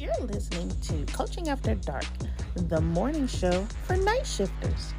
[0.00, 2.06] You're listening to Coaching After Dark,
[2.54, 4.94] the morning show for night shifters.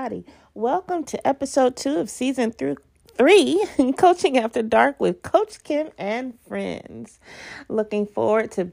[0.00, 0.24] Everybody.
[0.54, 2.76] Welcome to episode two of season through
[3.18, 3.62] three,
[3.98, 7.20] Coaching After Dark with Coach Kim and friends.
[7.68, 8.72] Looking forward to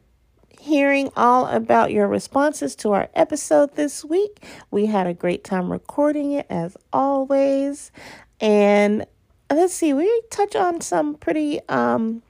[0.57, 4.41] hearing all about your responses to our episode this week.
[4.71, 7.91] We had a great time recording it as always.
[8.39, 9.05] And
[9.51, 12.23] let's see, we touch on some pretty um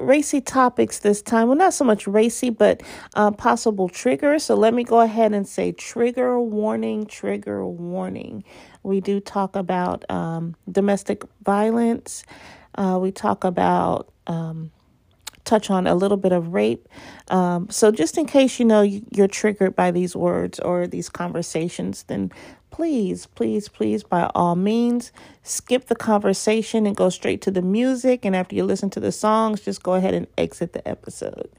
[0.00, 1.48] racy topics this time.
[1.48, 2.82] Well, not so much racy, but
[3.14, 4.44] uh, possible triggers.
[4.44, 8.44] So let me go ahead and say trigger warning, trigger warning.
[8.82, 12.24] We do talk about um, domestic violence.
[12.74, 14.70] Uh, we talk about um,
[15.44, 16.88] touch on a little bit of rape.
[17.28, 22.04] Um, so just in case you know you're triggered by these words or these conversations,
[22.04, 22.30] then
[22.70, 28.24] please, please, please, by all means, skip the conversation and go straight to the music.
[28.24, 31.50] And after you listen to the songs, just go ahead and exit the episode.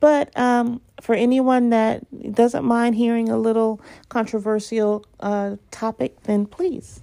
[0.00, 7.00] But um, for anyone that doesn't mind hearing a little controversial uh, topic, then please,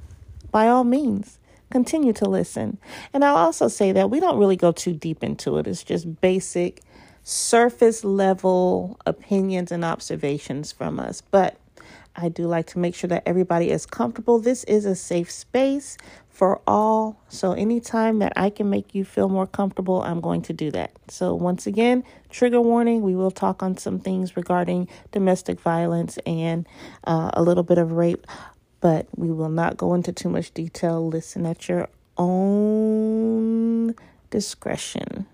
[0.51, 2.77] by all means, continue to listen.
[3.13, 6.19] And I'll also say that we don't really go too deep into it, it's just
[6.19, 6.81] basic,
[7.23, 11.21] surface level opinions and observations from us.
[11.21, 11.57] But
[12.21, 14.39] I do like to make sure that everybody is comfortable.
[14.39, 15.97] This is a safe space
[16.29, 17.21] for all.
[17.29, 20.91] So, anytime that I can make you feel more comfortable, I'm going to do that.
[21.07, 26.67] So, once again, trigger warning we will talk on some things regarding domestic violence and
[27.05, 28.27] uh, a little bit of rape,
[28.81, 31.07] but we will not go into too much detail.
[31.07, 33.95] Listen at your own
[34.29, 35.25] discretion.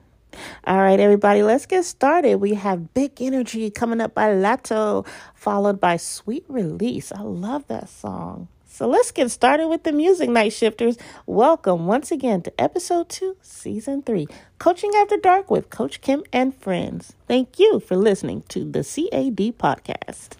[0.66, 2.38] All right, everybody, let's get started.
[2.38, 7.12] We have Big Energy coming up by Latto, followed by Sweet Release.
[7.12, 8.47] I love that song.
[8.75, 10.97] So let's get started with the music, Night Shifters.
[11.25, 14.28] Welcome once again to episode two, season three,
[14.59, 17.13] Coaching After Dark with Coach Kim and friends.
[17.25, 20.31] Thank you for listening to the CAD podcast.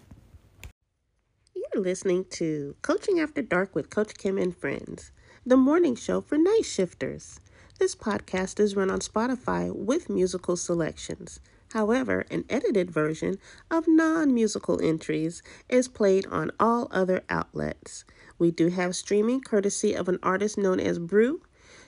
[1.55, 5.11] You're listening to Coaching After Dark with Coach Kim and friends,
[5.45, 7.39] the morning show for night shifters.
[7.77, 11.41] This podcast is run on Spotify with musical selections.
[11.73, 13.37] However, an edited version
[13.69, 18.05] of non musical entries is played on all other outlets.
[18.39, 21.41] We do have streaming courtesy of an artist known as Brew,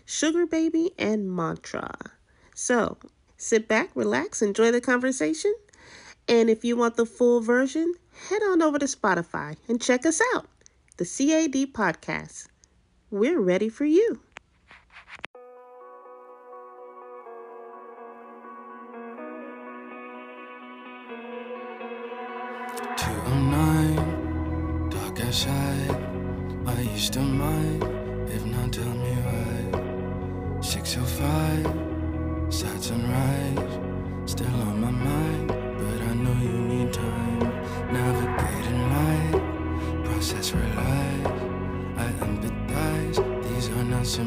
[0.03, 1.95] Sugar Baby, and Mantra.
[2.53, 2.97] So
[3.37, 5.55] sit back, relax, enjoy the conversation.
[6.27, 7.93] And if you want the full version,
[8.29, 10.47] head on over to Spotify and check us out,
[10.97, 12.47] the CAD Podcast.
[13.09, 14.19] We're ready for you.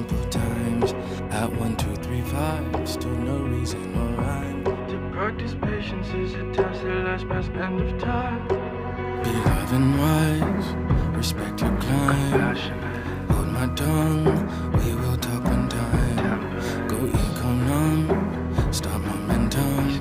[0.00, 0.92] Simple times.
[1.30, 4.64] At one, two, three, five, still no reason or rhyme.
[4.64, 8.48] To practice patience is a task that lasts past end of time.
[9.24, 10.68] Be loving wise,
[11.16, 12.56] respect your climb.
[13.30, 14.24] Hold my tongue,
[14.78, 16.88] we will talk one time.
[16.88, 17.50] Go eco
[18.72, 20.00] stop momentum.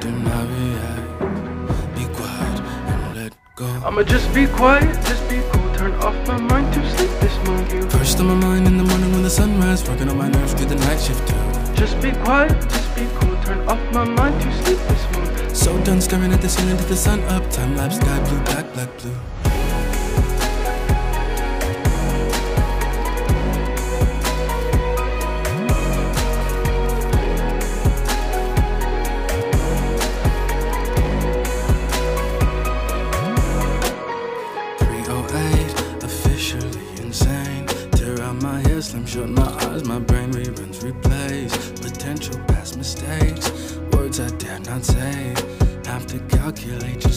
[0.00, 2.60] Do not react, be quiet
[2.92, 3.66] and let go.
[3.86, 5.68] I'ma just be quiet, just be cool.
[5.74, 7.88] Turn off my mind to sleep this movie.
[7.90, 10.74] First on my mind in the morning the sunrise, working on my nerves through the
[10.86, 11.74] night shift too.
[11.74, 13.36] Just be quiet, just be cool.
[13.44, 15.54] Turn off my mind to sleep this movie.
[15.54, 17.50] So done staring at the ceiling to the sun up.
[17.50, 19.14] Time lapse, sky blue, black, black, blue.
[46.68, 47.07] How I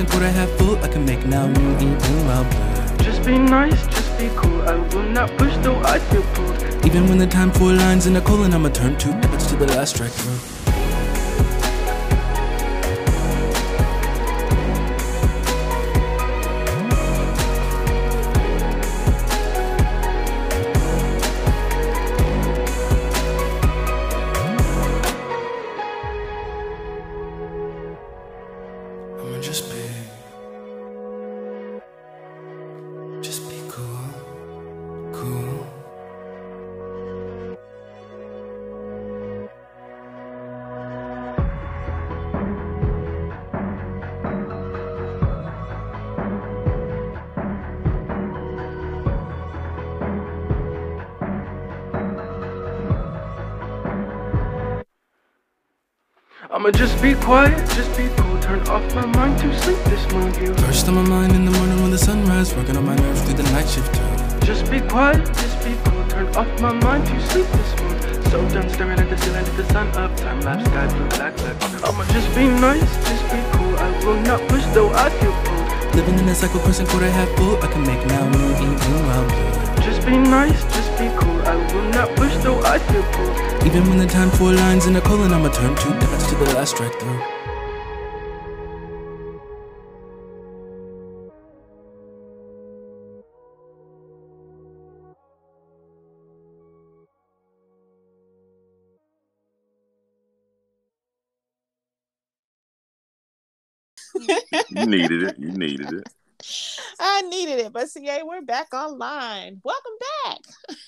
[0.00, 0.76] in a cycle, question quarter half full.
[0.84, 3.04] I can make now eating while blue.
[3.04, 4.62] Just be nice, just be cool.
[4.62, 6.86] I will not push though I feel pulled.
[6.86, 9.66] Even when the time for lines in a colon, I'ma turn two pivots to the
[9.66, 10.51] last strike through.
[57.02, 58.38] Be quiet, just be cool.
[58.38, 60.34] Turn off my mind to sleep this morning.
[60.40, 63.22] You First on my mind in the morning when the sunrise, working on my nerves
[63.22, 64.46] through the night shift too.
[64.46, 66.06] just be quiet, just be cool.
[66.08, 68.30] Turn off my mind to sleep this morning.
[68.30, 70.16] So done staring at the ceiling, at the sun up.
[70.16, 71.56] Time lapse, sky blue, black, black.
[71.82, 73.74] I'ma just be nice, just be cool.
[73.76, 75.96] I will not push though I feel pulled.
[75.96, 77.56] Living in a cycle, question quarter half full.
[77.64, 79.82] I can make now new eating while blue.
[79.82, 81.42] Just be nice, just be cool.
[81.50, 83.66] I will not push though I feel pulled.
[83.66, 86.01] Even when the time for lines in a colon, I'ma turn two to
[86.44, 87.22] the last strike through.
[104.70, 105.38] You needed it.
[105.38, 106.08] You needed it.
[107.00, 109.60] I needed it, but CA, we're back online.
[109.62, 109.92] Welcome
[110.24, 110.38] back.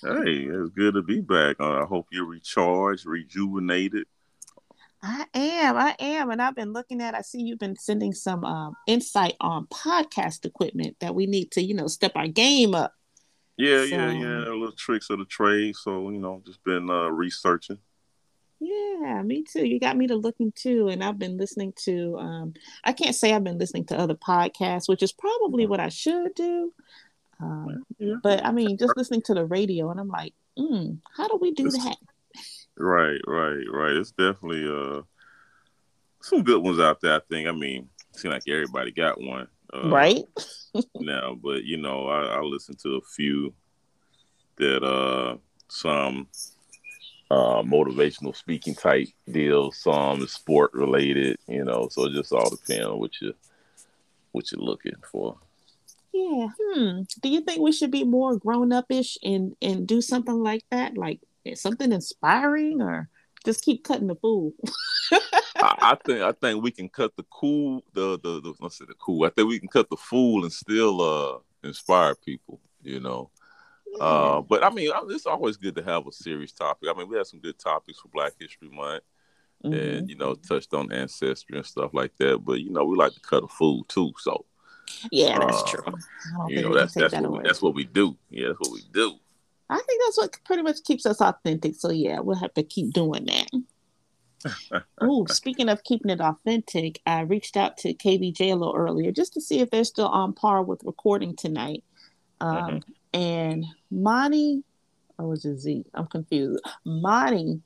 [0.02, 1.56] Hey, it's good to be back.
[1.60, 4.06] Uh, I hope you're recharged, rejuvenated.
[5.06, 7.14] I am, I am, and I've been looking at.
[7.14, 11.62] I see you've been sending some um, insight on podcast equipment that we need to,
[11.62, 12.94] you know, step our game up.
[13.58, 14.38] Yeah, yeah, So- yeah.
[14.38, 15.76] Little tricks of the trade.
[15.76, 17.78] So you know, just been uh, researching.
[18.60, 19.66] Yeah, me too.
[19.66, 22.16] You got me to looking too, and I've been listening to.
[22.18, 25.90] Um, I can't say I've been listening to other podcasts, which is probably what I
[25.90, 26.72] should do.
[27.40, 28.14] Um, Yeah.
[28.22, 31.50] but I mean, just listening to the radio, and I'm like, mm, how do we
[31.50, 31.96] do It's- that?
[32.76, 33.96] Right, right, right.
[33.96, 35.02] It's definitely uh
[36.20, 37.14] some good ones out there.
[37.14, 37.48] I think.
[37.48, 39.48] I mean, it seems like everybody got one.
[39.72, 40.24] Uh, right?
[40.96, 43.54] now, but you know, I, I listen to a few
[44.56, 45.36] that uh
[45.68, 46.28] some
[47.30, 52.50] uh motivational speaking type deals, some is sport related, you know, so it just all
[52.50, 53.34] depends on what you
[54.32, 55.36] what you're looking for.
[56.12, 56.48] Yeah.
[56.60, 57.02] Hmm.
[57.22, 60.62] Do you think we should be more grown up ish and and do something like
[60.70, 61.20] that, like
[61.54, 63.08] something inspiring, or
[63.44, 64.52] just keep cutting the fool?
[65.56, 68.86] I, I think I think we can cut the cool the the, the let's say
[68.86, 69.24] the cool.
[69.24, 73.30] I think we can cut the fool and still uh inspire people, you know.
[74.00, 76.88] Uh, but I mean, it's always good to have a serious topic.
[76.88, 79.04] I mean, we had some good topics for Black History Month.
[79.64, 79.96] Mhm.
[79.96, 82.44] and you know touched on ancestry and stuff like that.
[82.44, 84.44] But you know we like to cut a fool too, so
[85.10, 85.94] Yeah, that's uh, true.
[86.48, 88.16] You know that's that's what we, that's what we do.
[88.30, 89.14] Yeah, that's what we do.
[89.70, 91.74] I think that's what pretty much keeps us authentic.
[91.76, 94.82] So yeah, we'll have to keep doing that.
[95.00, 99.32] oh, speaking of keeping it authentic, I reached out to KBJ a little earlier just
[99.34, 101.82] to see if they're still on par with recording tonight.
[102.40, 102.82] Um, Mhm.
[103.14, 104.64] And Monty,
[105.18, 105.86] or was it Z?
[105.94, 106.62] I'm confused.
[106.84, 107.62] Monty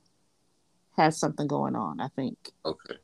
[0.96, 2.52] has something going on, I think.
[2.64, 2.96] Okay.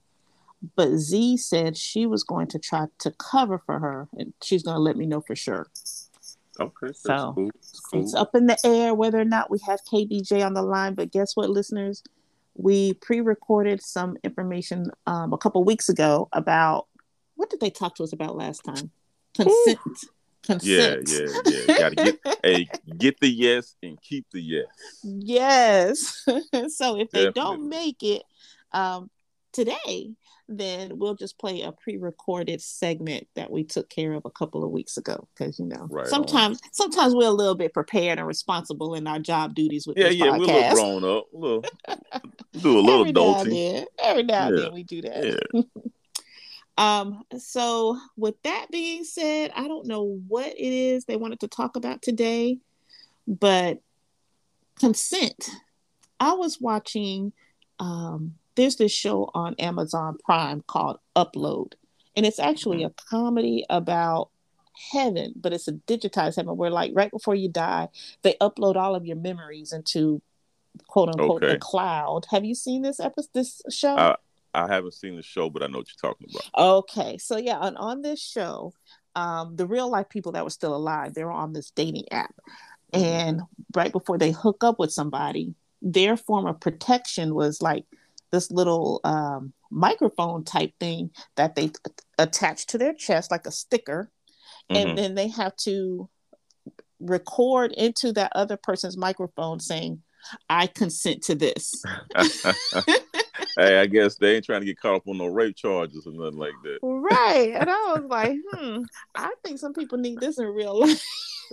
[0.76, 4.76] But Z said she was going to try to cover for her, and she's going
[4.76, 5.68] to let me know for sure.
[6.60, 6.92] Okay.
[6.94, 7.50] So, cool.
[7.90, 8.02] Cool.
[8.02, 10.94] It's up in the air whether or not we have KBJ on the line.
[10.94, 12.02] But guess what, listeners?
[12.54, 16.86] We pre-recorded some information um, a couple weeks ago about
[17.34, 18.90] what did they talk to us about last time?
[19.34, 19.78] Consent.
[20.62, 21.30] yeah, Consent.
[21.46, 21.64] yeah, yeah.
[21.66, 21.78] yeah.
[21.78, 24.66] Got to get hey, get the yes and keep the yes.
[25.02, 26.26] Yes.
[26.76, 28.22] so if they don't make it
[28.72, 29.10] um,
[29.54, 30.10] today,
[30.48, 34.70] then we'll just play a pre-recorded segment that we took care of a couple of
[34.70, 35.26] weeks ago.
[35.34, 36.10] Because you know, Right on.
[36.10, 40.08] sometimes sometimes we're a little bit prepared and responsible in our job duties with Yeah,
[40.08, 40.24] yeah.
[40.26, 41.24] Yeah, we're a little grown up.
[41.32, 41.64] Little,
[42.60, 43.50] do a little Every adulting.
[43.50, 44.64] then, every now and Yeah.
[44.64, 45.24] then we do that.
[45.54, 45.62] Yeah.
[46.76, 51.46] Um, so with that being said, I don't know what it is they wanted to
[51.48, 52.58] talk about today,
[53.28, 53.78] but
[54.80, 55.50] consent.
[56.18, 57.32] I was watching
[57.78, 61.74] um there's this show on Amazon Prime called Upload,
[62.16, 64.30] and it's actually a comedy about
[64.92, 67.88] heaven, but it's a digitized heaven where like right before you die,
[68.22, 70.20] they upload all of your memories into
[70.88, 71.54] quote unquote Okay.
[71.54, 72.26] the cloud.
[72.30, 73.96] Have you seen this episode this show?
[73.96, 74.16] I
[74.54, 76.78] I haven't seen the show, but I know what you're talking about.
[76.78, 78.72] Okay, so yeah, on, on this show,
[79.16, 82.34] um, the real life people that were still alive, they were on this dating app,
[82.92, 83.42] and
[83.74, 87.84] right before they hook up with somebody, their form of protection was like
[88.34, 91.70] this little um, microphone type thing that they
[92.18, 94.10] attach to their chest like a sticker,
[94.70, 94.76] Mhm.
[94.76, 96.08] and then they have to
[97.00, 100.02] record into that other person's microphone saying,
[100.50, 101.82] "I consent to this."
[103.56, 106.12] hey, I guess they ain't trying to get caught up on no rape charges or
[106.12, 106.78] nothing like that.
[106.82, 107.52] Right.
[107.54, 108.82] And I was like, hmm,
[109.14, 111.02] I think some people need this in real life.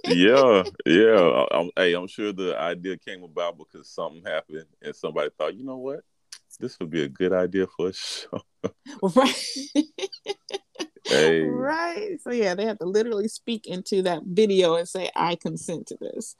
[0.05, 1.19] yeah, yeah.
[1.19, 5.55] I, I'm, hey, I'm sure the idea came about because something happened and somebody thought,
[5.55, 6.01] you know what,
[6.59, 8.41] this would be a good idea for a show.
[9.15, 9.35] right.
[11.05, 12.19] Hey, Right.
[12.21, 15.97] So yeah, they have to literally speak into that video and say, I consent to
[15.99, 16.35] this.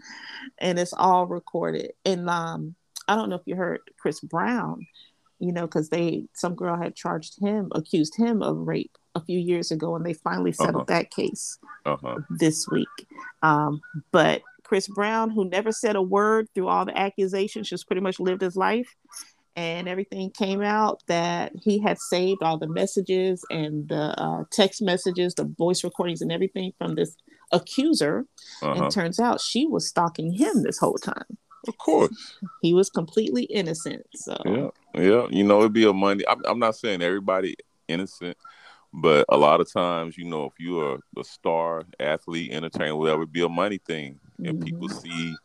[0.60, 1.92] And it's all recorded.
[2.06, 2.76] And um,
[3.08, 4.86] I don't know if you heard Chris Brown,
[5.40, 9.40] you know, because they some girl had charged him, accused him of rape a few
[9.40, 11.00] years ago, and they finally settled Uh-huh.
[11.00, 11.58] that case.
[11.86, 12.20] uh huh.
[12.30, 12.88] this week.
[13.42, 18.02] Um, but Chris Brown, who never said a word through all the accusations, just pretty
[18.02, 18.96] much lived his life.
[19.56, 24.82] And everything came out that he had saved all the messages and the uh, text
[24.82, 27.18] messages, the voice recordings, and everything from this
[27.52, 28.26] accuser.
[28.62, 28.84] Uh huh.
[28.84, 31.38] And turns out she was stalking him this whole time.
[31.68, 32.38] Of course.
[32.62, 34.06] He was completely innocent.
[34.16, 34.70] So, Yeah,
[35.02, 35.28] yeah.
[35.30, 36.24] You know, it'd be a money.
[36.28, 37.56] I'm, I'm not saying everybody
[37.88, 38.38] innocent,
[38.94, 43.34] but a lot of times, you know, if you're a star athlete, entertainer, whatever, it'd
[43.34, 45.36] be a money thing, and people see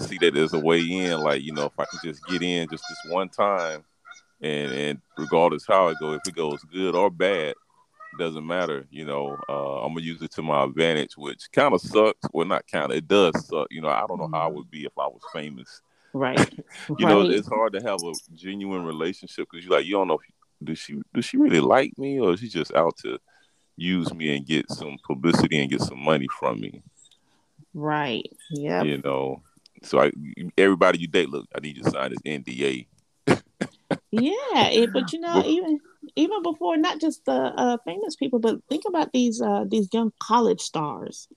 [0.00, 1.20] see that there's a way in.
[1.20, 3.84] Like, you know, if I can just get in just this one time,
[4.40, 7.54] and and regardless how it goes, if it goes good or bad,
[8.18, 8.86] doesn't matter.
[8.90, 12.28] You know, uh, I'm gonna use it to my advantage, which kind of sucks.
[12.32, 12.98] Well, not kind of.
[12.98, 13.68] It does suck.
[13.70, 15.80] You know, I don't know how I would be if I was famous.
[16.12, 16.52] right.
[16.98, 20.18] You know, it's hard to have a genuine relationship because you're like, you don't know,
[20.18, 23.18] if, does she does she really like me or is she just out to
[23.76, 26.82] use me and get some publicity and get some money from me?
[27.74, 28.30] Right.
[28.50, 28.82] Yeah.
[28.82, 29.42] You know,
[29.82, 30.12] so I
[30.56, 32.86] everybody you date, look, I need you to sign this NDA.
[34.10, 34.32] Yeah,
[34.68, 35.80] it, but you know, even
[36.16, 40.12] even before not just the uh, famous people, but think about these uh, these young
[40.22, 41.28] college stars.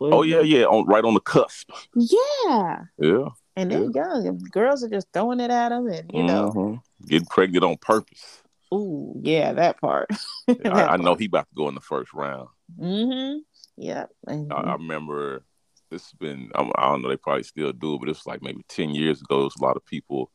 [0.00, 1.70] Oh yeah, yeah, on right on the cusp.
[1.94, 6.22] yeah, Yeah, and they're young, and girls are just throwing it at them, and you
[6.22, 6.82] know, Mhm.
[7.06, 8.42] getting pregnant on purpose.
[8.72, 10.08] ooh, yeah, that part.
[10.48, 12.48] I, I know he about to go in the first round.
[12.80, 13.38] Mm-hmm.
[13.76, 14.10] Yep.
[14.26, 15.42] And, I, I remember
[15.90, 18.42] this has been I, don't know they probably still do it, but it was like
[18.42, 19.36] maybe ten years ago.
[19.36, 20.30] There was a lot of people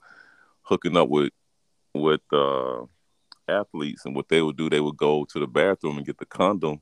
[0.63, 1.31] hooking up with
[1.93, 2.83] with uh,
[3.47, 6.25] athletes, and what they would do, they would go to the bathroom and get the
[6.25, 6.81] condom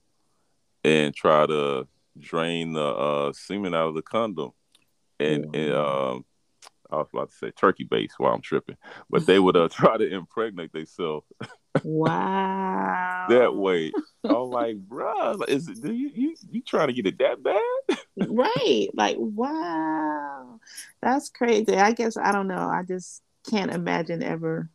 [0.83, 1.87] and try to
[2.19, 4.51] drain the uh, semen out of the condom.
[5.19, 6.25] And, and um,
[6.91, 8.77] I was about to say turkey base while I'm tripping,
[9.09, 11.25] but they would uh, try to impregnate themselves
[11.83, 13.25] wow.
[13.29, 13.91] that way.
[14.23, 17.97] I'm like, bruh, is it, do you, you you trying to get it that bad?
[18.27, 18.87] right.
[18.93, 20.59] Like, wow,
[21.01, 21.75] that's crazy.
[21.75, 22.69] I guess I don't know.
[22.69, 24.69] I just can't imagine ever.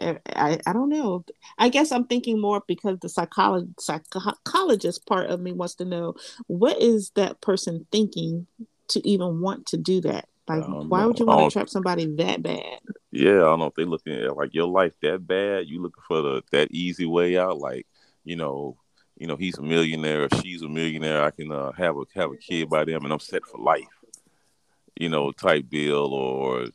[0.00, 1.24] I, I, I don't know.
[1.58, 6.14] I guess I'm thinking more because the psycholo- psychologist part of me wants to know
[6.46, 8.46] what is that person thinking
[8.88, 10.29] to even want to do that.
[10.50, 11.08] Like, why know.
[11.08, 12.80] would you want to trap somebody that bad?
[13.12, 15.66] Yeah, I don't know if they looking at like your life that bad.
[15.66, 17.86] You looking for the that easy way out, like
[18.24, 18.76] you know,
[19.16, 21.22] you know, he's a millionaire or she's a millionaire.
[21.22, 23.84] I can uh, have a have a kid by them, and I'm set for life.
[24.98, 26.66] You know, type deal, or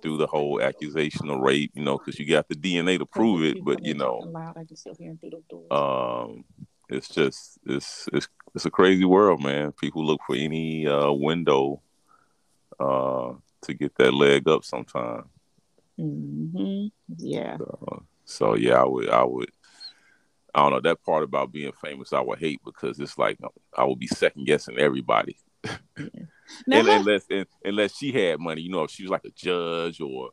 [0.00, 1.72] do the whole accusation of rape.
[1.74, 4.56] You know, because you got the DNA to prove it, but you know, loud.
[4.56, 6.28] I can still hear him through the doors.
[6.30, 6.44] um,
[6.88, 9.72] it's just it's it's it's a crazy world, man.
[9.72, 11.82] People look for any uh, window
[12.80, 14.64] uh, to get that leg up.
[14.64, 15.24] Sometime.
[15.98, 16.86] Mm-hmm.
[17.18, 17.58] Yeah.
[18.24, 19.50] So yeah, I would, I would,
[20.54, 22.12] I don't know that part about being famous.
[22.12, 23.38] I would hate because it's like
[23.76, 25.36] I would be second guessing everybody,
[26.66, 27.26] Now, and, unless
[27.64, 30.30] unless she had money, you know, if she was like a judge or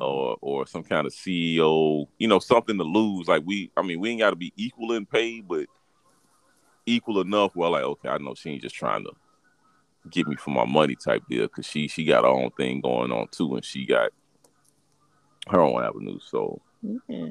[0.00, 3.28] or or some kind of CEO, you know, something to lose.
[3.28, 5.66] Like we, I mean, we ain't got to be equal in pay, but
[6.86, 7.56] equal enough.
[7.56, 9.12] Well, like okay, I know she ain't just trying to
[10.10, 13.12] get me for my money type deal because she she got her own thing going
[13.12, 14.10] on too, and she got
[15.48, 16.18] her own avenue.
[16.20, 17.28] So yeah.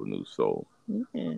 [0.00, 0.24] avenue.
[0.24, 0.66] So
[1.14, 1.34] Yeah.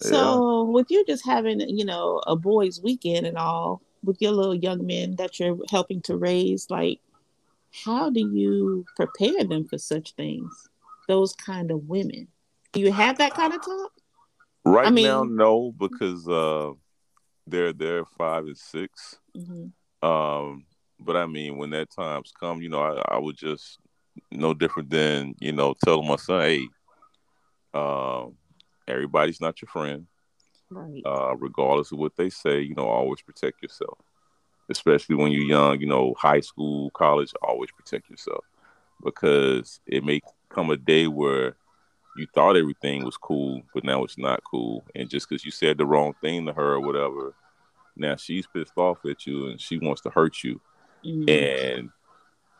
[0.00, 4.54] So with you just having, you know, a boys' weekend and all, with your little
[4.54, 7.00] young men that you're helping to raise, like,
[7.84, 10.68] how do you prepare them for such things?
[11.08, 12.28] Those kind of women.
[12.72, 13.92] Do you have that kind of talk?
[14.64, 16.72] Right I mean- now, no, because uh,
[17.46, 19.66] they're they're five and 6 hmm
[20.02, 20.64] Um,
[20.98, 23.78] but I mean, when that times come, you know, I, I would just
[24.30, 26.68] no different than you know, telling my son, hey,
[27.74, 28.34] um,
[28.88, 30.06] everybody's not your friend.
[30.72, 31.02] Right.
[31.04, 33.98] uh, regardless of what they say, you know, always protect yourself.
[34.68, 38.44] Especially when you're young, you know, high school, college, always protect yourself
[39.02, 41.56] because it may come a day where
[42.16, 44.84] you thought everything was cool, but now it's not cool.
[44.94, 47.34] And just because you said the wrong thing to her or whatever,
[48.00, 50.60] now she's pissed off at you and she wants to hurt you.
[51.04, 51.30] Mhm.
[51.30, 51.90] And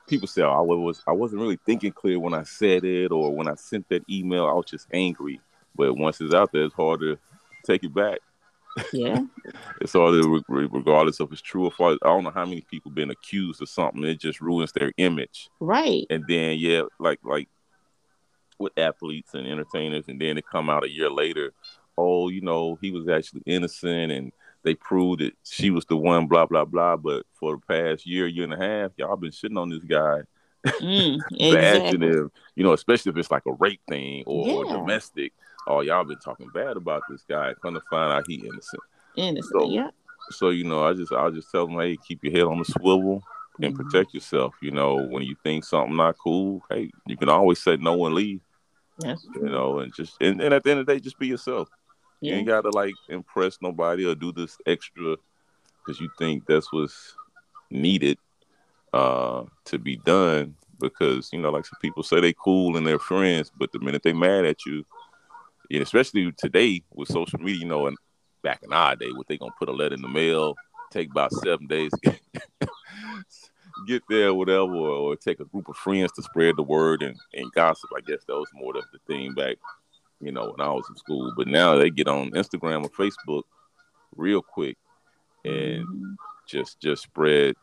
[0.06, 3.34] people say, oh, I was I wasn't really thinking clear when I said it, or
[3.34, 5.40] when I sent that email, I was just angry.
[5.74, 7.18] But once it's out there, it's hard to
[7.64, 8.18] take it back.
[8.92, 9.22] Yeah.
[9.80, 10.12] It's all
[10.48, 11.98] regardless if it's true or false.
[12.02, 14.04] I don't know how many people been accused of something.
[14.04, 15.48] It just ruins their image.
[15.58, 16.06] Right.
[16.10, 17.48] And then yeah, like like
[18.58, 21.52] with athletes and entertainers, and then they come out a year later.
[21.96, 24.32] Oh, you know, he was actually innocent, and
[24.62, 26.26] they proved that she was the one.
[26.26, 26.96] Blah blah blah.
[26.96, 30.22] But for the past year, year and a half, y'all been shitting on this guy,
[30.80, 32.06] Mm, exactly.
[32.06, 32.30] him.
[32.56, 35.32] You know, especially if it's like a rape thing or, or domestic.
[35.66, 37.52] Oh, y'all been talking bad about this guy.
[37.62, 38.82] Come to find out he innocent.
[39.16, 39.52] Innocent.
[39.52, 39.90] So- yeah.
[40.32, 42.64] So you know, I just I'll just tell them, hey, keep your head on the
[42.64, 43.22] swivel
[43.60, 43.76] and Mhm.
[43.76, 44.54] protect yourself.
[44.62, 48.14] You know, when you think something not cool, hey, you can always say no and
[48.14, 48.40] leave.
[48.98, 51.26] That's You know, and just and, and at the end of the day, just be
[51.26, 51.68] yourself.
[52.20, 55.16] You ain't got to like impress nobody or do this extra
[55.78, 57.14] because you think that's what's
[57.70, 58.18] needed
[58.92, 60.54] uh, to be done.
[60.78, 64.02] Because you know, like some people say they cool and they're friends, but the minute
[64.02, 64.84] they mad at you,
[65.70, 67.96] and especially today with social media, you know, and
[68.42, 70.54] back in our day, what they gonna put a letter in the mail,
[70.90, 71.90] take about seven days,
[73.86, 77.16] get there, whatever, or, or take a group of friends to spread the word and,
[77.34, 77.90] and gossip.
[77.96, 79.56] I guess that was more of the thing back,
[80.20, 81.32] you know, when I was in school.
[81.36, 83.42] But now they get on Instagram or Facebook
[84.16, 84.76] real quick
[85.44, 86.16] and Mhm.
[86.46, 87.56] just just spread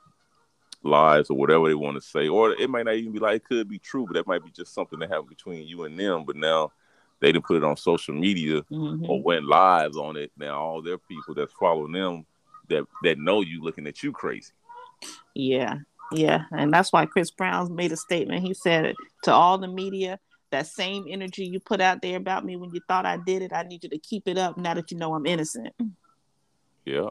[0.84, 2.28] lies or whatever they want to say.
[2.28, 4.52] Or it might not even be like it could be true, but that might be
[4.52, 6.24] just something that happened between you and them.
[6.26, 6.72] But now
[7.20, 9.08] they didn't put it on social media Mhm.
[9.08, 10.32] or went live on it.
[10.38, 12.26] Now all their people that's following them
[12.70, 14.54] that that know you looking at you crazy.
[15.34, 15.80] Yeah,
[16.12, 18.44] yeah, and that's why Chris Brown's made a statement.
[18.44, 20.20] He said to all the media,
[20.52, 23.52] "That same energy you put out there about me when you thought I did it,
[23.54, 25.74] I need you to keep it up now that you know I'm innocent."
[26.86, 27.10] Yeah.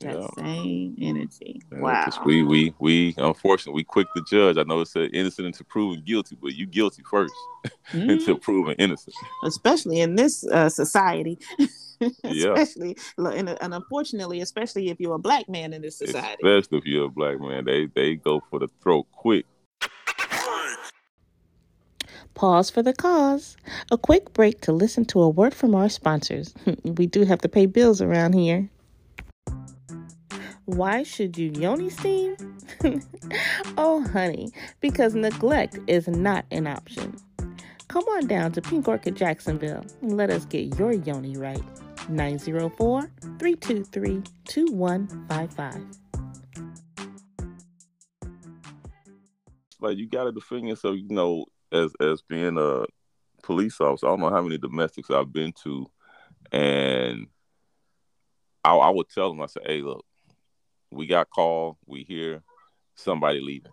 [0.00, 0.28] That Yeah.
[0.38, 1.60] same energy.
[1.70, 2.22] Yeah, Wow.
[2.24, 4.56] we we we unfortunately we quick to judge.
[4.56, 7.34] I know it's said innocent until proven guilty, but you guilty first
[7.92, 8.12] Mhm.
[8.12, 9.14] until proven innocent.
[9.44, 11.38] Especially in this uh, society.
[12.24, 12.54] Yeah.
[12.54, 16.38] especially and, and unfortunately, especially if you're a black man in this society.
[16.42, 19.44] Especially if you're a black man, they they go for the throat quick.
[22.40, 23.58] Pause for the cause.
[23.92, 26.54] A quick break to listen to a word from our sponsors.
[26.84, 28.66] we do have to pay bills around here.
[30.64, 32.36] Why should you yoni steam?
[33.76, 34.48] oh, honey,
[34.80, 37.14] because neglect is not an option.
[37.88, 41.62] Come on down to Pink Orchid Jacksonville and let us get your yoni right.
[42.08, 43.02] 904
[43.38, 45.82] 323 2155.
[49.82, 50.96] Like you got to defend yourself.
[50.96, 52.84] You know, as as being a
[53.42, 55.90] police officer, I don't know how many domestics I've been to,
[56.52, 57.26] and
[58.64, 60.04] I, I would tell them, I said, "Hey, look,
[60.90, 61.78] we got call.
[61.86, 62.42] We hear
[62.96, 63.72] Somebody leaving.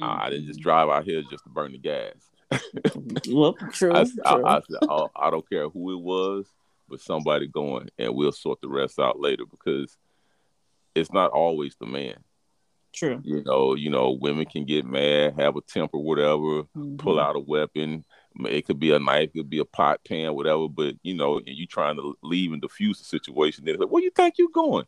[0.00, 0.68] I, I didn't just mm-hmm.
[0.68, 2.14] drive out here just to burn the gas."
[3.26, 4.22] Whoop, true, I, true.
[4.24, 6.46] I, I said, oh, I don't care who it was,
[6.88, 9.96] but somebody going, and we'll sort the rest out later because
[10.94, 12.16] it's not always the man.
[12.92, 13.20] True.
[13.24, 16.98] You know, you know, women can get mad, have a temper, whatever, Mhm.
[16.98, 18.04] pull out a weapon.
[18.46, 20.66] It could be a knife, it could be a pot pan, whatever.
[20.68, 23.64] But you know, and you trying to leave and diffuse the situation.
[23.64, 24.86] They're like, "Where you think you're going?"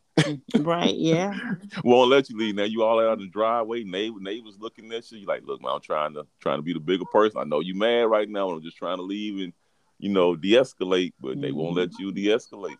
[0.57, 1.37] Right, yeah.
[1.83, 2.55] Won't let you leave.
[2.55, 3.83] Now you all out in the driveway.
[3.83, 5.19] Neighbor, neighbors looking at you.
[5.19, 7.39] You like, look, man, I'm trying to trying to be the bigger person.
[7.39, 8.49] I know you mad right now.
[8.49, 9.53] and I'm just trying to leave and
[9.99, 12.77] you know de-escalate, but they won't let you de-escalate.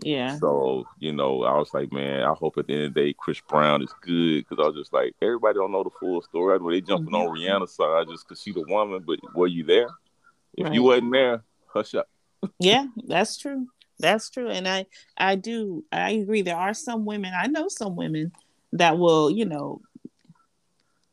[0.00, 0.38] Yeah.
[0.38, 3.14] So you know, I was like, man, I hope at the end of the day,
[3.18, 6.54] Chris Brown is good because I was just like, everybody don't know the full story.
[6.54, 7.42] I know they jumping on mm-hmm.
[7.42, 9.88] Rihanna's side just because she the woman, but were you there?
[10.56, 12.08] If you wasn't there, hush up.
[12.60, 13.66] Yeah, that's true.
[13.98, 14.48] That's true.
[14.50, 18.30] And I I do I agree there are some women, I know some women
[18.72, 19.80] that will, you know,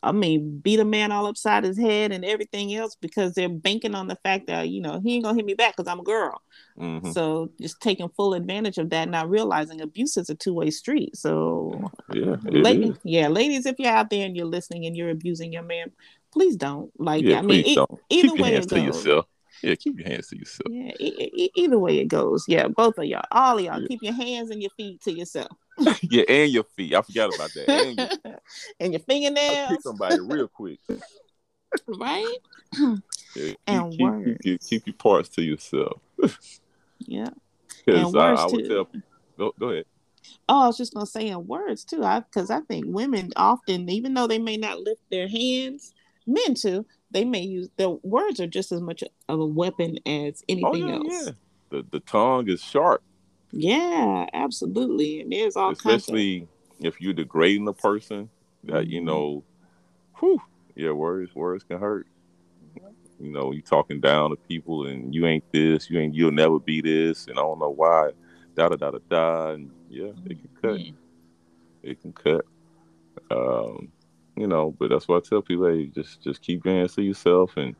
[0.03, 3.95] I mean, beat a man all upside his head and everything else because they're banking
[3.95, 6.03] on the fact that you know he ain't gonna hit me back because I'm a
[6.03, 6.41] girl.
[6.77, 7.13] Mhm.
[7.13, 11.15] So just taking full advantage of that, not realizing abuse is a two way street.
[11.15, 15.53] So, Yeah, ladies, yeah, ladies, if you're out there and you're listening and you're abusing
[15.53, 15.91] your man,
[16.33, 16.91] please don't.
[16.99, 17.89] Like, Yeah, I mean, e- don't.
[18.09, 19.25] either keep your way hands it to yourself.
[19.61, 20.67] Yeah, keep your hands to yourself.
[20.69, 22.43] Yeah, e- e- either way it goes.
[22.49, 23.87] Yeah, both of y'all, all of y'all, Yeah.
[23.87, 25.51] keep your hands and your feet to yourself,
[26.01, 26.93] yeah, and your feet.
[26.95, 27.69] I forgot about that.
[27.69, 28.39] And your,
[28.79, 30.79] and your fingernails, kick somebody real quick.
[31.87, 32.37] right?
[33.35, 34.37] Yeah, keep, And keep, words.
[34.43, 36.01] keep, keep your parts to yourself.
[37.05, 37.29] Yeah.
[37.85, 38.69] Because And I, I would too.
[38.69, 39.09] tell people.
[39.37, 39.85] Go, go ahead.
[40.47, 42.03] Oh, I was just gonna say in words too.
[42.03, 45.93] I because I think women often, even though they may not lift their hands,
[46.25, 50.41] men too, they may use their words are just as much of a weapon as
[50.41, 51.07] Oh anything yeah, else.
[51.25, 51.31] yeah.
[51.71, 53.03] The the tongue is sharp,
[53.55, 55.21] Yeah, absolutely.
[55.21, 56.47] And there's all kinds of especially
[56.79, 58.29] if you're degrading a person.
[58.65, 59.05] That you Mhm.
[59.05, 59.43] know,
[60.19, 60.41] whew,
[60.75, 62.07] yeah, words words can hurt.
[63.19, 66.59] You know, you talking down to people, and you ain't this, you ain't, you'll never
[66.59, 68.11] be this, and I don't know why.
[68.55, 70.79] Da da da da da, and yeah, it can cut.
[70.79, 70.91] Yeah.
[71.83, 72.45] It can cut.
[73.29, 73.91] Um,
[74.35, 77.03] you know, but that's why I tell people, hey, just just keep your hands to
[77.03, 77.75] yourself, and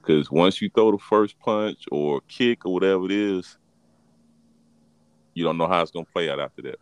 [0.00, 3.56] because once you throw the first punch or kick or whatever it is,
[5.36, 6.78] you don't know how it's gonna play out after that.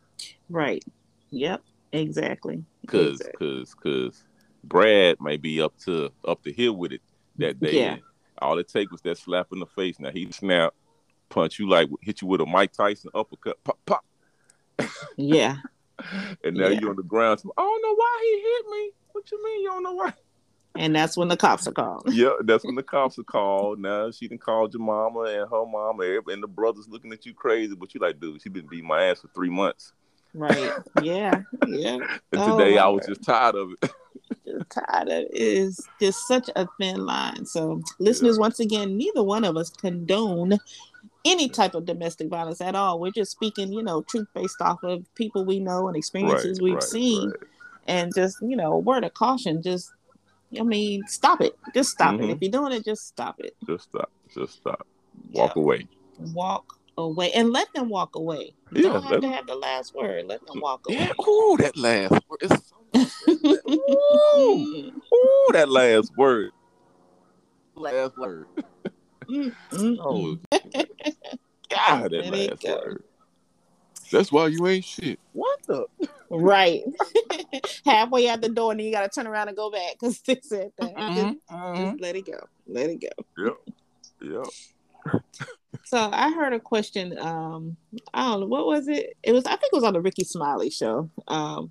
[0.49, 0.83] right.
[1.31, 1.63] Yep.
[1.93, 2.65] Exactly.
[2.87, 3.59] Cause, Exactly.
[3.59, 4.25] cause, cause
[4.63, 7.01] Brad may be up to up the hill with it
[7.39, 7.77] that day.
[7.77, 7.97] Yeah.
[8.39, 9.99] All it take was that slap in the face.
[10.01, 10.73] Now he snap,
[11.29, 14.05] punch you like hit you with a Mike Tyson uppercut, pop, pop,
[15.17, 15.57] Yeah.
[16.45, 16.79] and now Yeah.
[16.81, 17.41] you're on the ground.
[17.57, 18.91] I don't know why he hit me.
[19.13, 20.13] What you mean you don't know why?
[20.77, 22.13] And that's when the cops are called.
[22.13, 23.79] yeah, that's when the cops are called.
[23.79, 27.33] Now she done called your mama and her mama, and the brothers looking at you
[27.33, 27.75] crazy.
[27.75, 29.93] But you like, dude, she been beating my ass for three months.
[30.35, 30.73] Right.
[31.03, 31.43] Yeah.
[31.69, 31.99] Yeah.
[32.33, 33.93] And Oh, today I was just tired of it.
[34.45, 37.47] just tired of it is just such a thin line.
[37.47, 40.59] So, listeners, once again, neither one of us condone
[41.25, 42.99] any type of domestic violence at all.
[42.99, 46.75] We're just speaking, you know, truth based off of people we know and experiences we've
[46.75, 47.39] right, seen, right.
[47.87, 49.63] and just you know, a word of caution.
[49.63, 49.93] Just,
[50.59, 51.55] I mean, stop it.
[51.75, 52.21] Just stop it.
[52.21, 52.33] Mhm.
[52.33, 53.55] If you're doing it, just stop it.
[53.67, 54.11] Just stop.
[54.33, 54.87] Just stop.
[55.33, 55.63] Walk Yeah.
[55.63, 55.89] away.
[56.19, 56.65] Walk
[56.97, 58.55] away, and let them walk away.
[58.73, 60.27] You Yeah, don't have to have the last word.
[60.27, 60.97] Let them walk away.
[60.99, 61.13] Yeah.
[61.29, 62.39] Ooh, that last word.
[62.41, 62.77] It's so
[63.69, 66.51] ooh, ooh, that last word.
[67.75, 68.47] Last word.
[70.01, 70.37] Oh.
[71.71, 73.03] God, that last word.
[74.11, 75.19] That's why you ain't shit.
[75.33, 75.87] What the?
[76.31, 76.83] Right.
[77.85, 80.21] Halfway out the door, and then you got to turn around and go back because
[80.21, 80.97] they said that.
[80.97, 81.39] Just,
[81.77, 82.47] just let it go.
[82.67, 83.09] Let it go.
[83.45, 83.57] Yep.
[84.23, 85.23] Yep.
[85.87, 87.19] So I heard a question.
[87.19, 87.77] Um,
[88.13, 89.17] I don't know what was it.
[89.23, 91.11] It was I think it was on the Rickey Smiley show.
[91.29, 91.71] Um,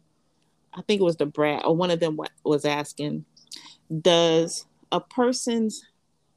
[0.73, 3.25] I think it was Da Brat or one of them was asking,
[4.01, 5.83] does a person's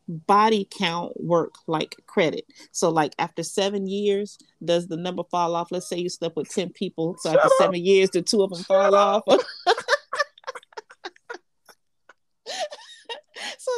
[0.08, 2.44] body count work like credit?
[2.72, 5.70] So like after seven years, does the number fall off?
[5.70, 7.52] Let's say you slept with ten people, so Shut after up.
[7.58, 9.22] seven years, the two of them fall off.
[9.28, 9.34] so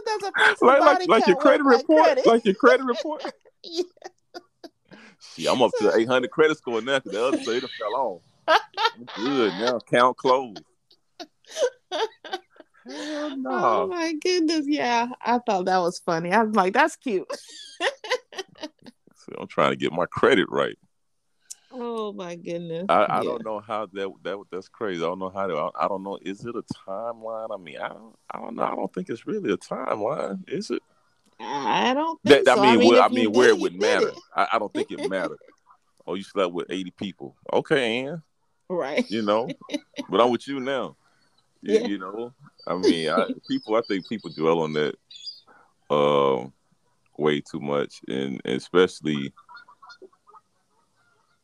[0.06, 1.88] does a person's Like, body like, like your credit report.
[1.88, 2.26] Like credit?
[2.26, 3.24] Like your credit report.
[3.64, 3.82] Yeah.
[5.18, 8.22] See, I'm up to 800 credit score now because the other side fell off.
[8.46, 9.80] I'm good now.
[9.80, 10.62] Count closed.
[12.88, 13.50] Hell no.
[13.50, 14.66] Oh my goodness.
[14.66, 15.08] Yeah.
[15.22, 16.32] I thought that was funny.
[16.32, 17.26] I was like, that's cute.
[17.80, 20.78] See, I'm trying to get my credit right.
[21.70, 22.86] Oh my goodness.
[22.88, 23.22] I, I Yeah.
[23.24, 25.02] don't know how that that that's crazy.
[25.02, 25.54] I don't know how to.
[25.56, 26.18] I, I don't know.
[26.22, 27.48] Is it a timeline?
[27.52, 28.16] I mean, I don't.
[28.30, 28.62] I don't know.
[28.62, 30.48] I don't think it's really a timeline.
[30.48, 30.82] Is it?
[31.40, 32.62] I don't think That, so.
[32.62, 34.08] I mean, well, if I mean, did, where it would matter.
[34.08, 34.18] it.
[34.34, 35.38] I, I don't think it mattered.
[36.06, 37.36] Oh, you slept with 80 people.
[37.52, 38.22] Okay, Ann.
[38.70, 39.08] Right.
[39.10, 39.48] You know,
[40.08, 40.96] but I'm with you now.
[41.60, 41.86] You, Yeah.
[41.88, 42.32] you know,
[42.68, 43.76] I mean, I, people.
[43.76, 44.94] I think people dwell on that
[45.90, 46.52] um
[47.16, 49.32] way too much, and, and especially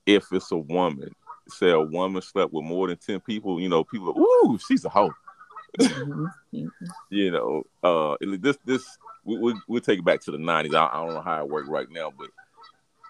[0.07, 1.15] if it's a woman.
[1.49, 3.61] Say a woman slept with more than ten people.
[3.61, 4.19] You know, people.
[4.19, 5.13] Ooh, she's a hoe.
[5.79, 6.33] Mhm.
[6.55, 6.71] Mhm.
[7.11, 10.75] you know, uh, this this we, we we'll take it back to the nineties.
[10.75, 12.31] I, I don't know how it worked right now, but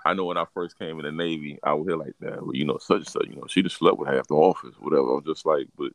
[0.04, 2.42] I know when I first came in the Navy, I would hear like that.
[2.42, 3.26] Well, you know, such and such.
[3.28, 5.02] You know, she just slept with half the office, whatever.
[5.02, 5.92] I was just like, but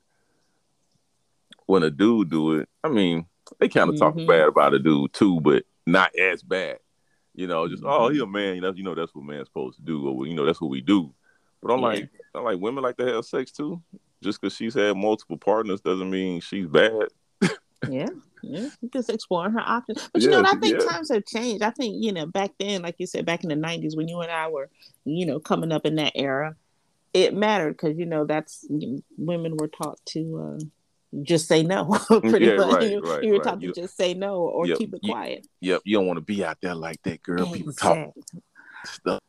[1.70, 3.28] when a dude do it, I mean,
[3.60, 4.26] they kind of talk Mhm.
[4.26, 6.80] bad about a dude too, but not as bad.
[7.36, 8.14] You know, just oh, Mhm.
[8.14, 8.56] he a man.
[8.56, 10.72] You know, you know that's what man's supposed to do, or you know that's what
[10.72, 11.14] we do.
[11.62, 11.86] But I'm Yeah.
[11.86, 13.82] like, I'm like women like to have sex too.
[14.24, 17.10] Just because she's had multiple partners doesn't mean she's bad.
[17.88, 18.10] Yeah.
[18.42, 18.70] Yeah.
[18.92, 20.10] Just exploring her options.
[20.12, 20.58] But you know Yeah, what?
[20.58, 20.88] I think yeah.
[20.90, 21.62] times have changed.
[21.62, 24.20] I think, you know, back then, like you said, back in the 90s when you
[24.22, 24.70] and I were,
[25.06, 26.56] you know, coming up in that era,
[27.14, 28.66] it mattered because, you know, that's
[29.18, 30.66] women were taught to uh,
[31.24, 31.86] just say no.
[32.10, 33.44] Mm, pretty Yeah, much, right, you, right, you were right.
[33.44, 35.48] taught You- to just say no or Yep, keep it you- quiet.
[35.62, 37.52] Yep, you don't want to be out there like that, girl.
[37.52, 38.14] People talk
[38.86, 39.20] stuff.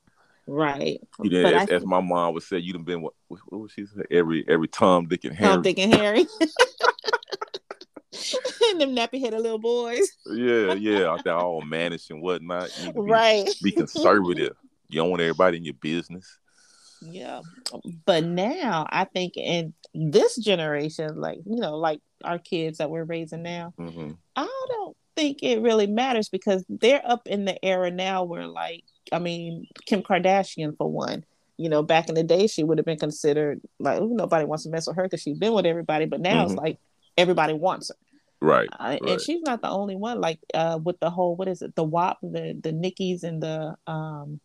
[0.47, 1.01] Right.
[1.23, 3.13] You know, But as, I- as my mom would say, you'd have been what?
[3.29, 4.03] What would she say?
[4.11, 5.53] Every every Tom, Dick, and Harry.
[5.53, 6.27] Tom, Dick, and Harry.
[8.71, 10.09] and them nappy headed little boys.
[10.27, 12.71] Yeah, yeah, out there all mannish and whatnot.
[12.85, 13.49] You be, Right.
[13.63, 14.57] be conservative.
[14.89, 16.27] You don't want everybody in your business.
[17.01, 17.41] Yeah.
[18.05, 23.05] But now I think in this generation, like, you know, like our kids that we're
[23.05, 27.91] raising now, hmm I don't think it really matters because they're up in the era
[27.91, 31.25] now where, like, I mean, Kim Kardashian, for one,
[31.57, 34.65] you know, back in the day, she would have been considered like, "Ooh, nobody wants
[34.65, 36.07] to mess with her because she's been with everybody.
[36.07, 36.59] But now it's Mhm.
[36.59, 36.79] like
[37.19, 37.97] everybody wants her.
[38.41, 38.69] Right.
[38.79, 40.21] Uh, and she's not the only one.
[40.21, 43.77] Like uh, with the whole what is it, the WAP, the the Nickies and the
[43.87, 44.41] um,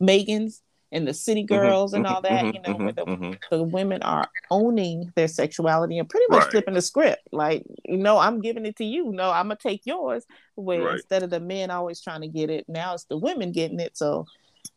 [0.00, 0.60] Megans
[0.92, 2.44] and the City Girls and Mhm, all that.
[2.44, 3.38] mhm, you know, where the, mhm, mhm.
[3.50, 6.50] the women are owning their sexuality and pretty much Right.
[6.50, 7.28] flipping the script.
[7.32, 9.10] Like, you know, I'm giving it to you.
[9.10, 10.24] No, I'm gonna take yours.
[10.54, 10.92] Where Right.
[10.94, 13.96] instead of the men always trying to get it, now it's the women getting it.
[13.96, 14.26] So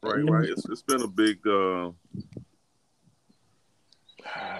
[0.01, 0.49] Right, right.
[0.49, 1.91] It's, it's been a big, uh,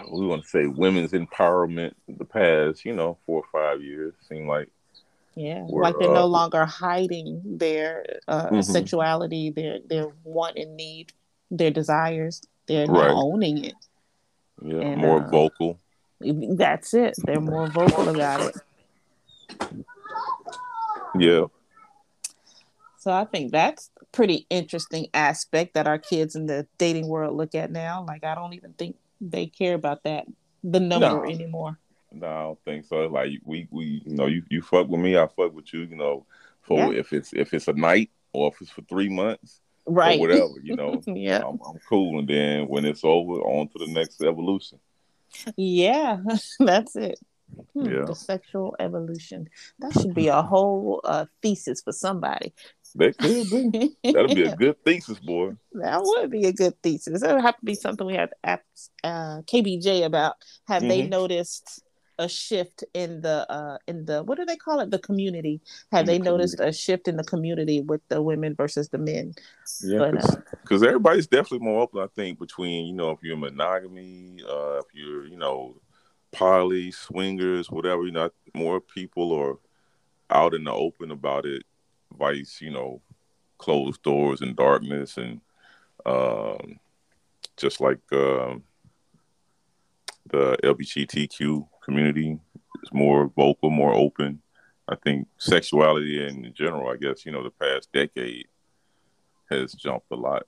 [0.09, 4.13] we want to say women's empowerment the past, you know, four or five years.
[4.27, 4.69] Seem like,
[5.35, 8.63] Yeah, like they're uh, no longer hiding their uh, Mhm.
[8.63, 11.13] sexuality, their their want and need,
[11.51, 12.41] their desires.
[12.67, 13.12] They're Right.
[13.12, 13.73] owning it.
[14.62, 15.79] yeah, And, more uh, vocal.
[16.19, 17.15] That's it.
[17.23, 18.55] They're more vocal about it.
[21.17, 21.45] Yeah,
[22.97, 27.38] So I think that's a pretty interesting aspect that our kids in the dating world
[27.38, 28.03] look at now.
[28.05, 30.25] Like I don't even think they care about that
[30.63, 31.23] the number No.
[31.23, 31.77] anymore.
[32.12, 33.05] no, I don't think so.
[33.08, 35.81] Like we, we, you know, you, you fuck with me, I fuck with you.
[35.81, 36.25] You know,
[36.62, 36.99] for Yeah.
[36.99, 40.17] if it's if it's a night or if it's for three months Right.
[40.17, 41.41] or whatever, you know, yeah.
[41.45, 42.19] I'm, I'm cool.
[42.19, 44.79] And then when it's over, on to the next evolution.
[45.57, 46.17] Yeah.
[46.59, 47.19] That's it.
[47.73, 48.05] Hmm, Yeah.
[48.07, 49.47] The sexual evolution.
[49.79, 52.53] That should be a whole uh, thesis for somebody.
[52.95, 53.95] That could be.
[54.13, 55.53] That'll be a good thesis, boy.
[55.73, 57.21] That would be a good thesis.
[57.21, 58.61] That would have to be something we have to ask
[59.03, 60.35] uh, KBJ about.
[60.67, 61.09] Have they Mhm.
[61.09, 61.83] noticed
[62.17, 64.91] a shift in the uh, in the what do they call it?
[64.91, 65.62] The community.
[65.91, 68.97] Have In the they noticed a shift in the community with the women versus the
[68.97, 69.34] men?
[69.84, 70.12] Yeah,
[70.62, 72.01] because everybody's definitely more open.
[72.01, 75.75] I think between you know if you're monogamy, uh, if you're you know
[76.36, 78.06] poly swingers, whatever.
[78.06, 79.58] You know, more people are
[80.30, 81.63] out in the open about it.
[82.17, 83.01] Vice, you know,
[83.58, 85.41] closed doors and darkness, and
[86.06, 86.80] um,
[87.58, 88.63] just like um,
[90.28, 92.39] the LGBTQ community
[92.83, 94.41] is more vocal, more open.
[94.87, 98.47] I think sexuality in general, I guess, you know, the past decade
[99.49, 100.45] has jumped a lot.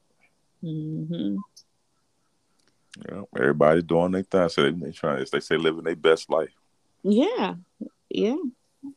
[0.64, 1.38] Mm-hmm.
[3.10, 4.50] Know, everybody doing their thing.
[4.50, 6.54] So they, they trying, as they say, living their best life.
[7.04, 7.56] Yeah,
[8.10, 8.36] yeah.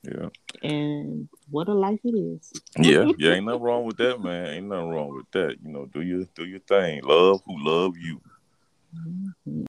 [0.02, 0.28] Yeah,
[0.62, 2.52] And what a life it is.
[2.78, 3.32] yeah, yeah.
[3.32, 4.46] Ain't nothing wrong with that, man.
[4.46, 5.56] Ain't nothing wrong with that.
[5.62, 7.02] You know, do your do your thing.
[7.02, 8.20] Love who love you.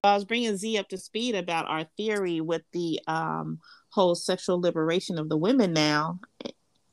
[0.04, 4.60] I was bringing Z up to speed about our theory with the um, whole sexual
[4.60, 6.20] liberation of the women now,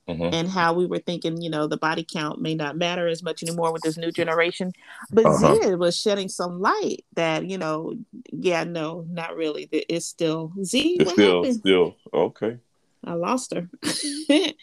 [0.08, 0.32] Mhm.
[0.32, 3.42] and how we were thinking, you know, the body count may not matter as much
[3.42, 4.72] anymore with this new generation.
[5.12, 5.60] But Uh-huh.
[5.62, 7.92] Z was shedding some light that, you know,
[8.32, 9.68] yeah, no, not really.
[9.70, 10.96] It's still Z.
[11.00, 11.58] It's still happened?
[11.58, 12.58] still okay.
[13.04, 13.68] I lost her.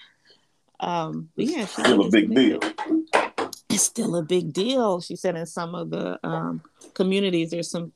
[0.80, 2.60] um, yeah, Still a big deal.
[3.70, 5.02] It's still a big deal.
[5.02, 6.62] She said in some of the um,
[6.94, 7.92] communities, there's some.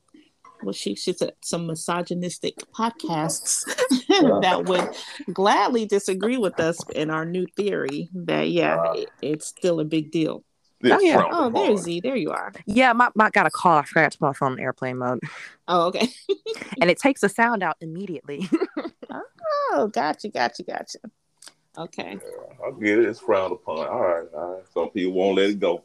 [0.62, 3.66] Well, she she said some misogynistic podcasts
[4.42, 9.48] that would gladly disagree with us in our new theory that yeah, uh, it, it's
[9.48, 10.44] still a big deal.
[10.82, 11.24] It's Oh, yeah.
[11.32, 11.54] Oh, upon.
[11.54, 12.00] there's Z.
[12.02, 12.54] There you are.
[12.66, 13.80] Yeah, my, my got a call.
[13.80, 15.20] I forgot to put my phone in airplane mode,
[15.68, 16.08] Oh, okay.
[16.82, 18.50] and it takes the sound out immediately.
[19.72, 20.98] Oh, gotcha, gotcha, gotcha.
[21.78, 22.18] Okay.
[22.18, 23.06] I get it.
[23.06, 23.88] It's frowned upon.
[23.88, 24.64] All right, all right.
[24.74, 25.84] Some people won't let it go.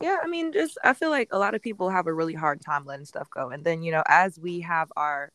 [0.00, 2.60] Yeah, I mean, just I feel like a lot of people have a really hard
[2.60, 5.30] time letting stuff go, and then you know, as we have our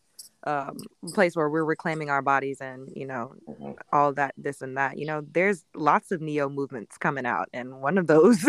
[0.45, 0.78] um
[1.13, 3.76] place where we're reclaiming our bodies and you know Mhm.
[3.93, 7.82] all that this and that you know there's lots of neo movements coming out and
[7.82, 8.43] one of those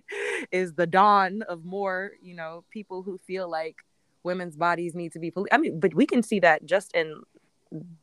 [0.52, 3.76] is the dawn of more you know people who feel like
[4.22, 7.20] women's bodies need to be poli- i mean but we can see that just in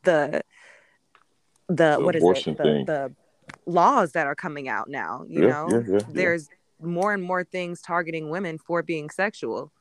[0.04, 0.40] the
[1.68, 3.14] the The what is it the, the
[3.66, 6.00] laws that are coming out now you Yeah, know yeah, yeah.
[6.08, 6.48] there's
[6.82, 9.72] more and more things targeting women for being sexual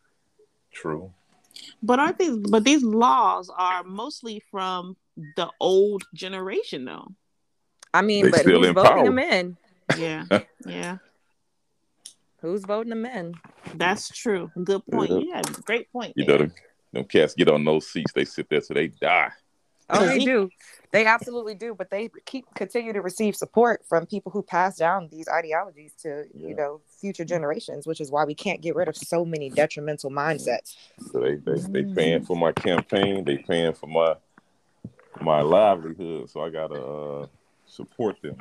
[0.72, 1.12] True.
[1.84, 2.38] But aren't these?
[2.38, 4.96] But these laws are mostly from
[5.36, 7.08] the old generation, though.
[7.94, 9.04] i mean They but still who's in voting power.
[9.06, 9.58] them in
[9.98, 10.26] Yeah,
[10.66, 10.98] yeah,
[12.40, 13.36] who's voting them in
[13.76, 14.50] that's true.
[14.64, 15.12] Good point.
[15.12, 15.20] Yeah.
[15.36, 16.14] Yeah, great point.
[16.16, 16.40] You there.
[16.40, 16.52] know, the,
[16.94, 19.32] them cats get on those seats, they sit there till they die.
[19.92, 20.50] Oh, they do.
[20.92, 21.74] They absolutely do.
[21.74, 26.26] But they keep continue to receive support from people who pass down these ideologies to
[26.34, 26.48] Yeah.
[26.50, 30.12] you know future generations, which is why we can't get rid of so many detrimental
[30.12, 30.76] mindsets.
[31.12, 34.16] So they they they paying for my campaign, they paying for my
[35.22, 36.30] my livelihood.
[36.30, 37.28] So I gotta uh,
[37.66, 38.38] support them.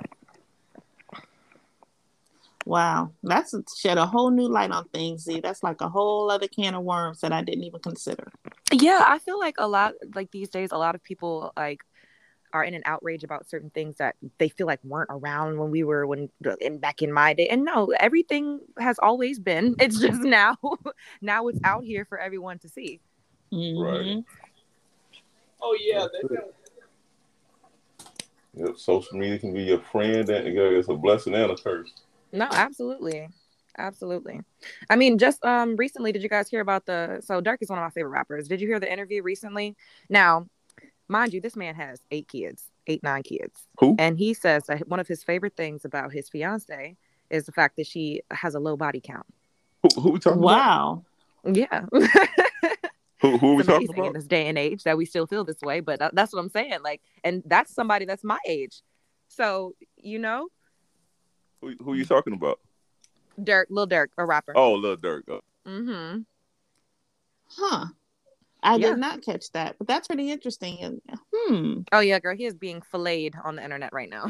[2.67, 5.25] Wow, that's shed a whole new light on things.
[5.25, 8.31] Z, that's like a whole other can of worms that I didn't even consider.
[8.73, 11.81] Yeah, I feel like a lot like these days, a lot of people like
[12.53, 15.85] are in an outrage about certain things that they feel like weren't around when we
[15.85, 16.29] were when
[16.61, 17.49] in back in my day.
[17.49, 19.75] And no, everything has always been.
[19.81, 20.57] It's just now,
[21.23, 23.01] now it's out here for everyone to see.
[23.53, 24.25] Mhm.
[25.63, 26.07] Oh yeah,
[28.55, 31.93] Yep, social media can be your friend and it's a blessing and a curse.
[32.33, 33.29] No, absolutely.
[33.79, 34.41] Absolutely.
[34.89, 37.79] I mean, just um recently, did you guys hear about the so Durk is one
[37.79, 38.49] of my favorite rappers.
[38.49, 39.77] Did you hear the interview recently?
[40.09, 40.47] Now,
[41.09, 43.67] mind you, this man has eight kids, eight, nine kids.
[43.79, 43.97] Who?
[43.99, 46.97] And he says that one of his favorite things about his fiance
[47.31, 49.27] is the fact that she has a low body count.
[49.83, 50.45] Who, who we talking about?
[50.45, 51.05] Wow.
[51.45, 51.85] Yeah.
[53.23, 55.45] Who, who we it's talking amazing in this day and age that we still feel
[55.45, 56.79] this way, but that- that's what I'm saying.
[56.83, 58.81] Like, and that's somebody that's my age.
[59.29, 60.49] So, you know,
[61.61, 62.59] Who, who you talking about?
[63.39, 64.53] Durk, Lil Durk, a rapper.
[64.57, 65.23] Oh, Lil Durk.
[65.31, 66.21] Uh, Mm-hmm.
[67.51, 67.87] Huh.
[68.63, 68.91] I Yeah.
[68.91, 71.01] did not catch that, but that's pretty interesting.
[71.35, 71.81] Hmm.
[71.93, 74.27] Oh yeah, girl, he is being filleted on the internet right now.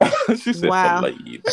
[0.36, 1.00] she said Wow.
[1.02, 1.44] filleted.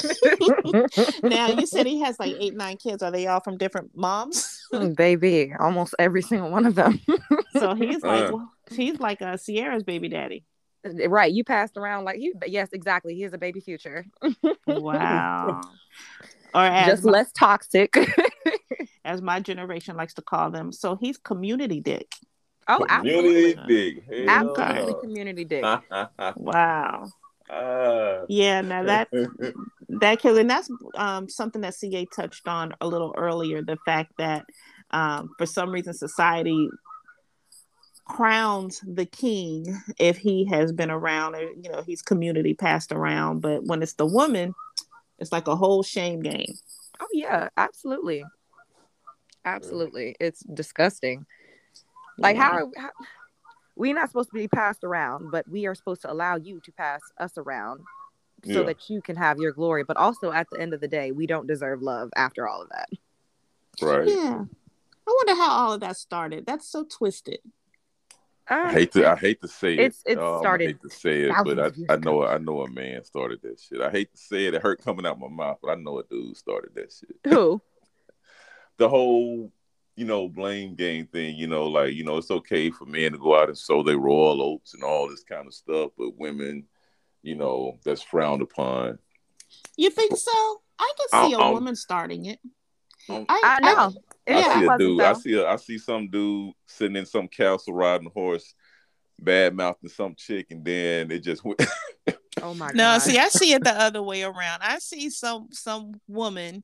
[1.23, 3.03] Now you said he has like eight, nine kids.
[3.03, 4.61] Are they all from different moms?
[4.95, 6.99] Baby, almost every single one of them.
[7.53, 8.31] so he's like, Uh.
[8.37, 10.43] well, he's like a Sierra's baby daddy.
[11.07, 12.33] Right, you passed around like you.
[12.45, 13.15] Yes, exactly.
[13.15, 14.05] He is a baby future.
[14.65, 15.61] Wow.
[16.53, 17.95] or as Just my, less toxic.
[19.05, 20.71] as my generation likes to call them.
[20.71, 22.11] So he's community dick.
[22.67, 23.93] oh, Community absolutely.
[23.93, 24.25] dig.
[24.27, 24.99] Hell Absolutely no.
[24.99, 25.63] community dick.
[26.35, 27.07] Wow.
[27.49, 28.23] Ah.
[28.27, 28.61] Yeah.
[28.61, 29.07] Now that
[29.87, 33.61] that killer, and that's um, something that CA touched on a little earlier.
[33.61, 34.45] The fact that
[34.91, 36.69] um, for some reason society
[38.07, 39.65] crowns the king
[39.99, 43.93] if he has been around or you know he's community passed around but when it's
[43.93, 44.53] the woman
[45.19, 46.53] it's like a whole shame game
[46.99, 48.23] Oh yeah, absolutely.
[49.45, 50.15] Absolutely.
[50.19, 51.25] It's disgusting.
[52.17, 52.43] Like Yeah.
[52.43, 52.89] how, how
[53.75, 56.71] we're not supposed to be passed around, but we are supposed to allow you to
[56.71, 57.81] pass us around
[58.43, 58.65] so Yeah.
[58.65, 59.83] that you can have your glory.
[59.83, 62.69] But also at the end of the day, we don't deserve love after all of
[62.69, 62.89] that.
[63.81, 64.07] right.
[64.07, 64.45] yeah
[65.07, 67.39] i wonder how all of that started that's so twisted
[68.49, 70.13] I hate to I hate to say It's- it.
[70.13, 72.69] it Um, started I hate to say it, but I, I know I know a
[72.69, 73.81] man started that shit.
[73.81, 74.53] I hate to say it.
[74.53, 77.15] It hurt coming out my mouth, but I know a dude started that shit.
[77.33, 77.61] Who?
[78.77, 79.51] The whole,
[79.95, 81.35] you know, blame game thing.
[81.35, 83.97] You know, like you know, it's okay for men to go out and sow their
[83.97, 86.65] royal oats and all this kind of stuff, but women,
[87.23, 88.99] you know, that's frowned upon.
[89.77, 92.39] you think so i can see a Um, woman starting it
[93.09, 93.93] um, I know.
[94.27, 94.59] It I Yeah.
[94.59, 95.01] see a wasn't, dude.
[95.01, 98.53] I see a I see some dude sitting in some castle riding a horse,
[99.19, 101.59] bad mouthing some chick, and then it just went.
[102.43, 102.75] Oh my God.
[102.75, 103.01] No, god.
[103.01, 104.61] see, I see it the other way around.
[104.61, 106.63] I see some some woman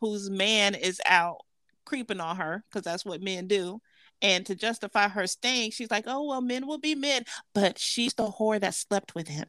[0.00, 1.38] whose man is out
[1.84, 3.80] creeping on her because that's what men do.
[4.20, 7.22] And to justify her staying, she's like, "Oh well, men will be men,"
[7.54, 9.46] but she's the whore that slept with him.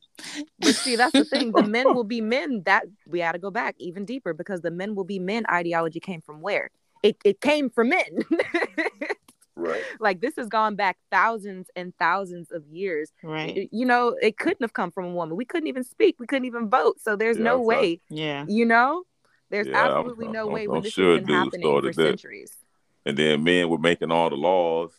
[0.60, 1.52] But see, that's the thing.
[1.54, 2.64] The men will be men.
[2.66, 6.00] That we got to go back even deeper because the men will be men ideology
[6.00, 6.70] came from where?
[7.04, 8.20] It it came from men.
[9.56, 9.84] right.
[10.00, 13.12] like this has gone back thousands and thousands of years.
[13.22, 13.70] Right?
[13.72, 15.36] You know, it couldn't have come from a woman.
[15.38, 16.16] We couldn't even speak.
[16.20, 17.00] We couldn't even vote.
[17.02, 18.02] So there's Yeah, no that's way.
[18.10, 18.46] Yeah.
[18.48, 19.04] You know,
[19.50, 21.62] there's Yeah, I'm- absolutely no I'm- way I'm when this sure has been dude happening
[21.62, 22.04] for started that.
[22.20, 22.58] centuries.
[23.06, 24.92] And then men were making all the laws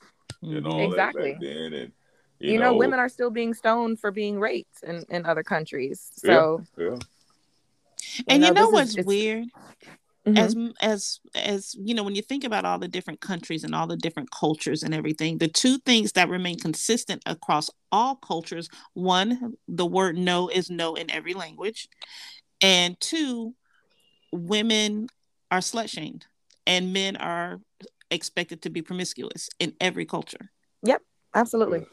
[0.43, 0.71] and Mhm.
[0.73, 1.33] all Exactly.
[1.33, 1.93] that back then, and
[2.39, 6.11] You, you, know, women are still being stoned for being raped in, in other countries.
[6.17, 6.99] So Yeah.
[8.29, 9.47] And you know this is- what's it's- weird?
[10.27, 10.39] Mhm.
[10.39, 13.87] as as as you know when you think about all the different countries and all
[13.87, 19.55] the different cultures and everything the two things that remain consistent across all cultures one
[19.69, 21.89] the word no is no in every language
[22.63, 23.55] and two
[24.33, 25.09] women
[25.51, 26.27] are slut shamed
[26.67, 27.61] and men are
[28.11, 30.51] expected to be promiscuous in every culture
[30.83, 31.03] yep
[31.35, 31.85] absolutely.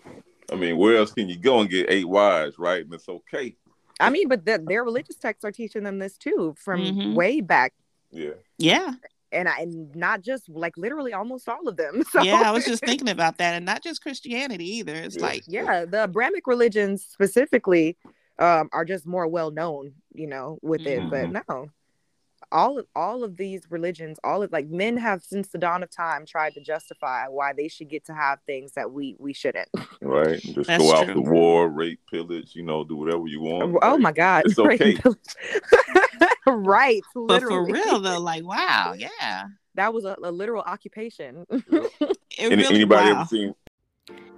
[0.52, 2.84] I mean, where else can you go and get eight wives, right?
[2.84, 3.56] And it's okay.
[4.02, 7.14] I mean, but the, their religious texts are teaching them this too from Mhm.
[7.14, 7.74] way back,
[8.12, 8.32] Yeah.
[8.58, 8.94] yeah
[9.34, 12.04] and I, and not just like literally almost all of them.
[12.12, 15.22] So yeah i was just thinking about that and not just christianity either it's Yeah.
[15.22, 17.98] like yeah, the Abrahamic religions specifically
[18.40, 21.10] um, are just more well known, you know, with it.
[21.10, 21.70] But no,
[22.52, 25.90] all of all of these religions, all of like men have since the dawn of
[25.92, 29.70] time tried to justify why they should get to have things that we we shouldn't.
[30.02, 30.42] Right.
[30.42, 31.14] Just That's go out true.
[31.16, 33.78] to war, rape, pillage, you know, do whatever you want.
[33.82, 34.44] Oh Like, my God!
[34.46, 34.98] it's okay.
[36.48, 39.46] right, But for real though, like wow, yeah.
[39.76, 41.46] that was a, a literal occupation.
[41.50, 43.22] It Any, really, anybody wow.
[43.22, 43.56] ever seen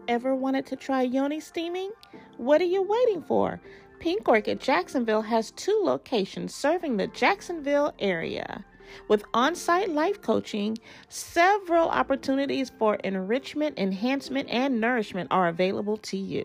[0.07, 1.91] Ever wanted to try yoni steaming?
[2.38, 3.61] What are you waiting for?
[4.04, 8.66] Pink Orchid Jacksonville has two locations serving the Jacksonville area.
[9.08, 10.78] With on site life coaching,
[11.08, 16.43] several opportunities for enrichment, enhancement, and nourishment are available to you.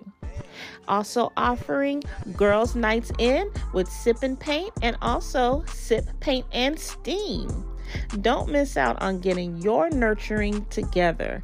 [0.86, 2.04] Also offering
[2.36, 7.48] girls' nights in with sip and paint and also sip, paint, and steam.
[8.20, 11.40] Don't miss out on getting your nurturing together.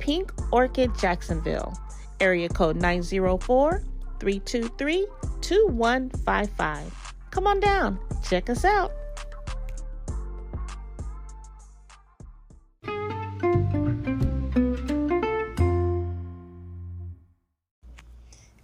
[0.00, 1.72] Pink Orchid Jacksonville,
[2.18, 3.84] area code 904
[4.22, 5.08] 323
[5.40, 7.14] 2155.
[7.32, 8.92] Come on down, check us out.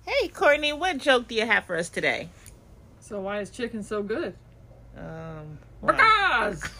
[0.07, 2.29] Hey, Courtney, what joke do you have for us today?
[3.01, 4.37] So why is chicken so good?
[4.97, 6.63] Um, Because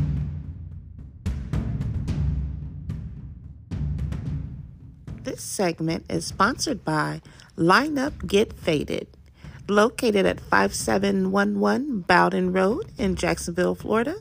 [5.23, 7.21] This segment is sponsored by
[7.55, 9.07] Line Up Get Faded,
[9.69, 14.15] located at 5711 Bowden Road in Jacksonville, Florida.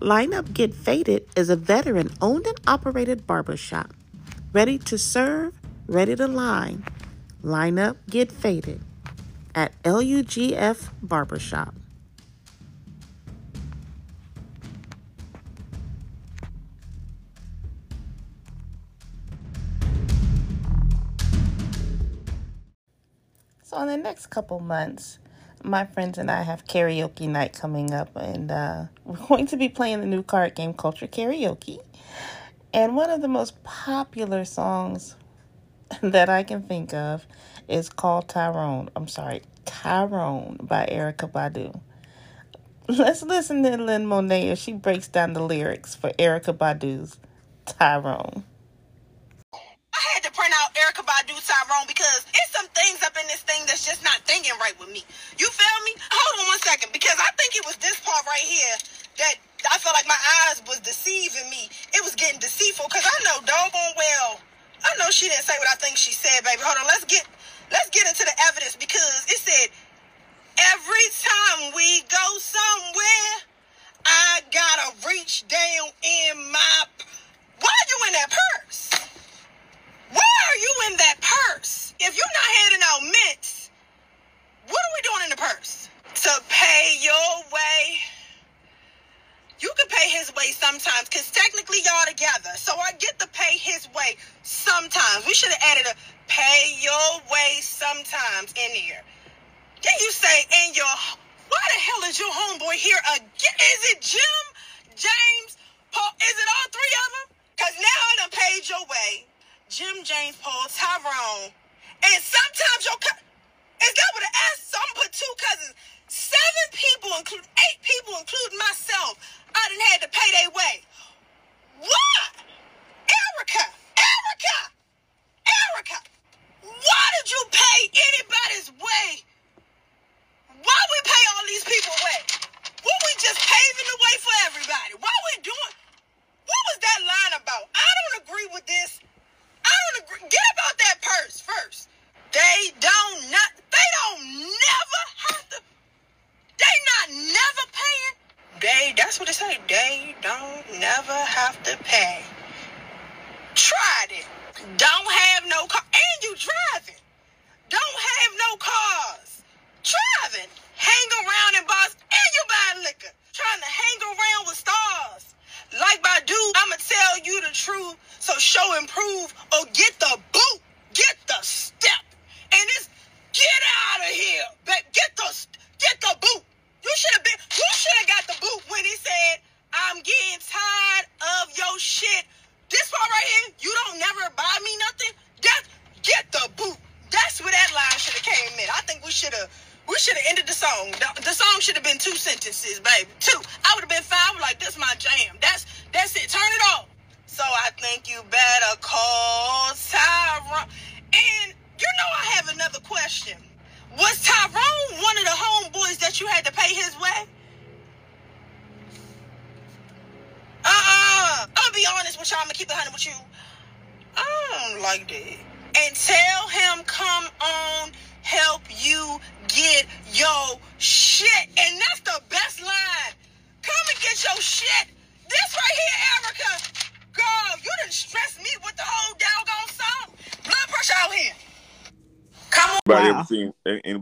[0.00, 3.92] Line Up Get Faded is a veteran owned and operated barbershop.
[4.52, 5.54] Ready to serve,
[5.86, 6.84] ready to line.
[7.42, 8.80] Line Up Get Faded
[9.54, 11.74] at LUGF Barbershop.
[23.80, 25.18] So in the next couple months,
[25.62, 29.70] my friends and I have karaoke night coming up, and uh, we're going to be
[29.70, 31.78] playing the new card game Culture Karaoke.
[32.74, 35.16] And one of the most popular songs
[36.02, 37.24] that I can think of
[37.68, 38.90] is called Tyrone.
[38.94, 41.80] I'm sorry, Tyrone by Erykah Badu.
[42.86, 47.16] Let's listen to Lynn Monet as she breaks down the lyrics for Erykah Badu's
[47.64, 48.44] Tyrone.
[50.76, 53.42] I had to print out Erykah Badu Tyrone because it's some things up in this
[53.42, 55.04] thing that's just not thinking right with me.
[55.38, 55.92] You feel me?
[55.98, 57.98] Hold on one second because I think it was this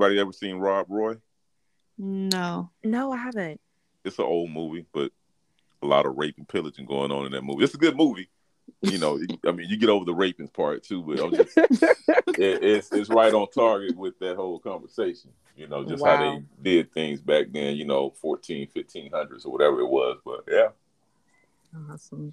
[0.09, 1.17] anybody ever seen Rob Roy?
[1.97, 2.71] No.
[2.85, 3.61] No, I haven't.
[4.05, 5.13] It's an old movie, but
[5.83, 7.65] a lot of rape and pillaging going on in that movie.
[7.65, 8.29] It's a good movie.
[8.83, 12.63] You know, I mean, you get over the raping part too, but I'm just, it,
[12.63, 15.31] it's it's right on target with that whole conversation.
[15.57, 17.77] You know, just how they did things back then.
[17.77, 20.19] You know, 14, 1500s or whatever it was.
[20.25, 20.69] But yeah,
[21.91, 22.33] Awesome.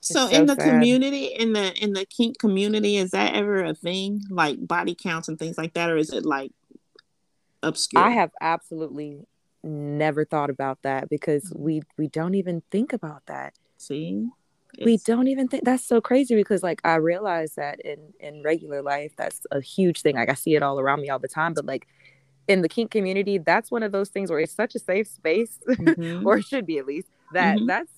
[0.00, 0.70] So, so in the sad.
[0.70, 5.28] community, in the in the kink community, is that ever a thing, like body counts
[5.28, 6.52] and things like that, or is it like
[7.62, 8.02] obscure?
[8.02, 9.26] I have absolutely
[9.62, 13.54] never thought about that because we we don't even think about that.
[13.76, 14.28] See,
[14.82, 18.82] we don't even think that's so crazy because like I realize that in in regular
[18.82, 20.16] life that's a huge thing.
[20.16, 21.86] Like I see it all around me all the time, but like
[22.48, 25.58] in the kink community, that's one of those things where it's such a safe space,
[25.68, 26.24] Mhm.
[26.24, 27.66] or it should be at least that Mhm.
[27.66, 27.92] that's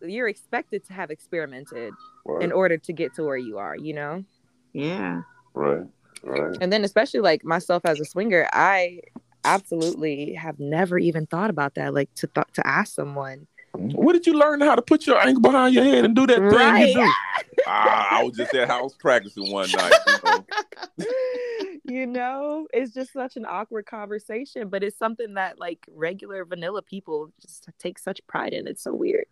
[0.00, 1.92] you're expected to have experimented
[2.24, 4.24] right, in order to get to where you are, you know.
[4.72, 5.22] yeah.
[5.54, 5.86] right,
[6.22, 6.56] right.
[6.60, 9.00] And then especially like myself as a swinger, I
[9.44, 11.94] absolutely have never even thought about that.
[11.94, 15.42] Like to th- to ask someone, What did you learn how to put your ankle
[15.42, 16.88] behind your head and do that thing Right.
[16.88, 17.10] you do?
[17.66, 19.92] ah, I was just at house practicing one night.
[20.06, 20.46] You know?
[21.84, 26.82] you know, it's just such an awkward conversation, but it's something that like regular vanilla
[26.82, 28.66] people just take such pride in.
[28.66, 29.26] It's so weird.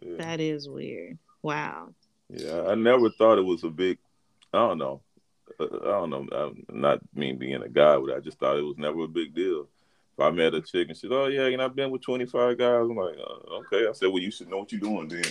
[0.00, 0.16] Yeah.
[0.18, 1.18] That is weird.
[1.42, 1.94] Wow.
[2.30, 3.98] Yeah, I never thought it was a big.
[4.52, 5.00] I don't know.
[5.60, 6.26] Uh, I don't know.
[6.32, 9.34] I'm not mean being a guy, but I just thought it was never a big
[9.34, 9.68] deal.
[10.16, 12.58] If I met a chick and she said, "Oh yeah, and I've been with 25
[12.58, 15.22] guys," I'm like, uh, "Okay." I said, "Well, you should know what you're doing then."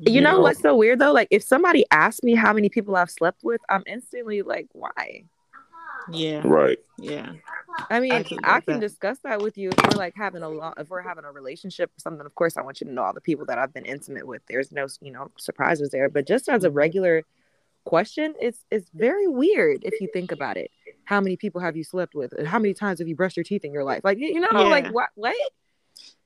[0.00, 0.40] You You know know?
[0.40, 1.12] what's so weird though?
[1.12, 5.24] Like if somebody asks me how many people I've slept with, I'm instantly like, why?
[6.10, 6.42] Yeah.
[6.44, 6.78] Right.
[6.98, 7.32] Yeah.
[7.90, 8.80] I mean, I I can can, that.
[8.80, 11.90] discuss that with you if we're like having a lot, if we're having a relationship
[11.90, 12.24] or something.
[12.24, 14.42] Of course, I want you to know all the people that I've been intimate with.
[14.48, 16.08] There's no, you know, surprises there.
[16.08, 17.24] But just as a regular
[17.88, 20.70] question, it's it's very weird if you think about it.
[21.04, 22.32] How many people have you slept with?
[22.32, 24.02] And How many times have you brushed your teeth in your life?
[24.04, 25.08] Like you know, like what?
[25.14, 25.34] What?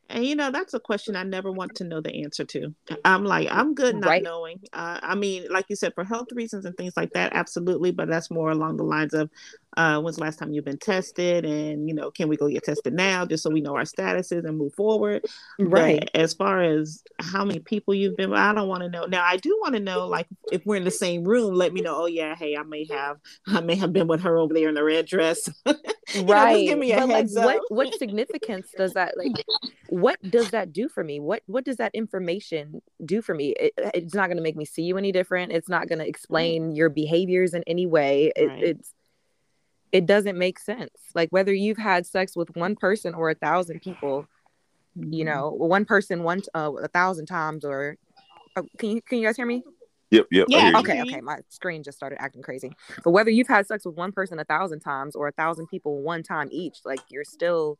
[0.08, 2.74] And you know, that's a question I never want to know the answer to.
[3.04, 4.22] I'm like, I'm good not Right.
[4.22, 4.60] knowing.
[4.72, 7.92] Uh, I mean, like you said, for health reasons and things like that, absolutely.
[7.92, 9.30] But that's more along the lines of
[9.76, 11.44] uh, when's the last time you've been tested?
[11.44, 14.44] And, you know, can we go get tested now just so we know our statuses
[14.44, 15.24] and move forward?
[15.58, 16.00] Right.
[16.00, 19.06] But as far as how many people you've been I don't want to know.
[19.06, 21.80] Now, I do want to know, like, if we're in the same room, let me
[21.80, 22.02] know.
[22.02, 24.74] Oh, yeah, hey, I may have, I may have been with her over there in
[24.74, 25.48] the red dress.
[26.14, 27.62] Know, right give me a but heads like what up.
[27.68, 29.46] what significance does that like
[29.86, 33.72] what does that do for me what what does that information do for me it,
[33.94, 36.74] it's not going to make me see you any different it's not going to explain
[36.76, 38.62] your behaviors in any way it, Right.
[38.62, 38.92] it's
[39.92, 43.80] it doesn't make sense like whether you've had sex with one person or a thousand
[43.80, 44.26] people
[44.96, 47.96] you know one person one uh, a thousand times or
[48.56, 49.62] oh, can you can you guys hear me
[50.10, 50.26] Yep.
[50.30, 50.46] Yep.
[50.48, 52.70] Yeah, okay okay my screen just started acting crazy
[53.02, 56.02] but whether you've had sex with one person a thousand times or a thousand people
[56.02, 57.78] one time each like you're still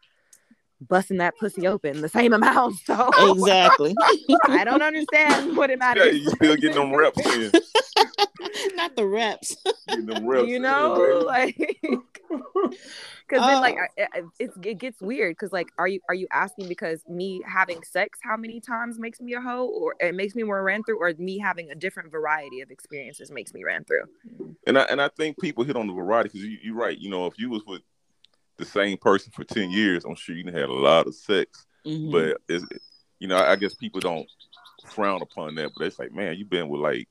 [0.88, 3.94] busting that pussy open the same amount so Exactly.
[4.48, 7.52] i don't understand what it Yeah, matters you still getting them reps in.
[8.74, 9.56] Not the reps.
[9.88, 11.24] Getting them reps you know baby.
[11.24, 11.80] like
[13.28, 14.02] because then like Oh.
[14.02, 17.82] I- I- it gets weird because like are you are you asking because me having
[17.82, 20.98] sex how many times makes me a hoe or it makes me more ran through
[20.98, 24.04] or me having a different variety of experiences makes me ran through
[24.66, 26.98] And I and I think people hit on the variety because you, you're right.
[26.98, 27.82] You know, if you was with
[28.62, 31.66] the same person for ten years, I'm sure you had a lot of sex.
[31.86, 32.12] Mhm.
[32.12, 32.64] But it's,
[33.18, 34.28] you know, I guess people don't
[34.86, 35.70] frown upon that.
[35.76, 37.08] But it's like, man, you've been with like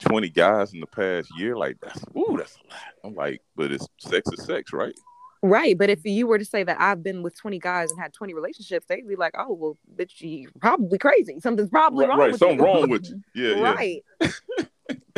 [0.00, 1.56] 20 guys in the past year.
[1.56, 2.80] Like that's ooh, that's a lot.
[3.04, 4.94] I'm like, but it's sex is sex, right?
[5.44, 8.12] Right, but if you were to say that I've been with 20 guys and had
[8.12, 11.40] 20 relationships, they'd be like, "Oh, well, bitch, you probably crazy.
[11.40, 12.30] Something's probably Right, wrong right.
[12.32, 13.22] with Something you." wrong with you.
[13.34, 13.80] Yeah,
[14.20, 14.28] yeah.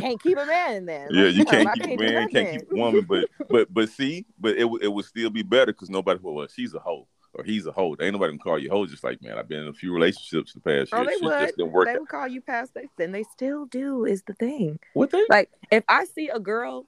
[0.05, 1.09] can't keep a man then.
[1.13, 4.27] Yeah, Like, you can't keep a man, can't keep a woman, but but but see,
[4.39, 7.07] but it would- it would still be better because nobody well, well, she's a hoe
[7.33, 7.97] or he's a hoe.
[8.01, 8.87] Ain't nobody gonna call you hoe.
[8.87, 11.07] Just like man, I've been in a few relationships the past Oh, year.
[11.07, 11.39] they Shit would.
[11.41, 11.87] just didn't work.
[11.87, 12.01] They out.
[12.01, 14.05] would call you past that, then they still do.
[14.05, 14.79] Is the thing.
[14.93, 15.25] What they?
[15.29, 16.87] Like, if I see a girl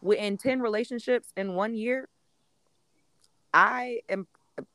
[0.00, 2.08] within 10 relationships in one year,
[3.52, 4.26] I am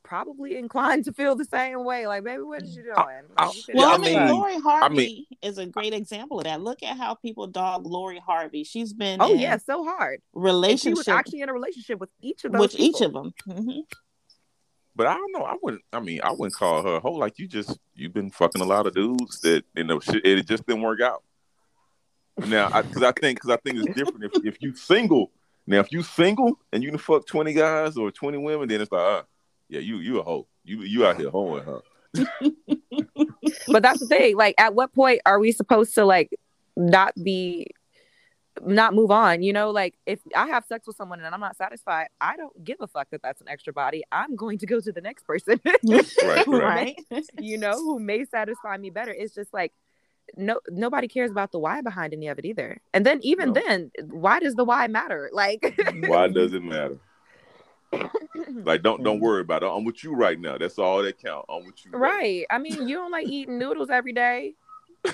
[0.04, 2.08] probably inclined to feel the same way.
[2.08, 2.96] Like, baby, what is you doing?
[2.96, 6.40] Like, I- you Well, I mean, I mean- Lori Harvey mean- is a great example
[6.40, 6.62] of that.
[6.62, 8.64] Look at how people dog Lori Harvey.
[8.64, 10.22] She's been Oh in yeah, so hard.
[10.36, 13.34] And she was actually in a relationship with each of those with each of them.
[13.46, 13.80] hmm
[14.96, 15.44] But I don't know.
[15.46, 15.84] I wouldn't.
[15.94, 17.14] I mean, I wouldn't call her a hoe.
[17.14, 20.26] Like you just you've been fucking a lot of dudes that you know shit.
[20.26, 21.24] It just didn't work out.
[22.48, 25.32] Now, because I, think because I think it's different if if you single.
[25.68, 28.92] Now, if you single and you can fuck twenty guys or twenty women, then it's
[28.92, 29.22] like, uh,
[29.70, 30.48] yeah, you you a hoe.
[30.64, 31.82] You you out here hoeing huh?
[33.68, 34.36] but that's the thing.
[34.36, 36.32] Like, at what point are we supposed to like
[36.76, 37.68] not be
[38.66, 41.56] not move on you know like if i have sex with someone and i'm not
[41.56, 44.82] satisfied i don't give a fuck that that's an extra body i'm going to go
[44.82, 45.62] to the next person
[46.24, 47.00] right, right.
[47.40, 49.72] you know who may satisfy me better it's just like
[50.36, 53.62] no nobody cares about the why behind any of it either and then even No.
[53.62, 56.98] then why does the why matter like Why does it matter?
[57.92, 59.24] Like don't don't mm-hmm.
[59.24, 59.68] worry about it.
[59.68, 60.58] I'm with you right now.
[60.58, 61.46] That's all that count.
[61.50, 61.92] I'm with you.
[61.92, 64.54] right i mean you don't like eating noodles every day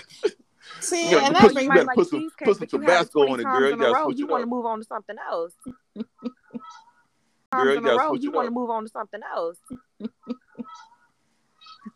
[0.80, 2.80] See, You and put that you might gotta like put some- put some but you
[2.80, 3.64] have it Tabasco on it, girl.
[3.66, 5.54] in You gotta row, you want to move on to something else
[7.52, 9.58] Girl, you in a gotta row you want to move on to something else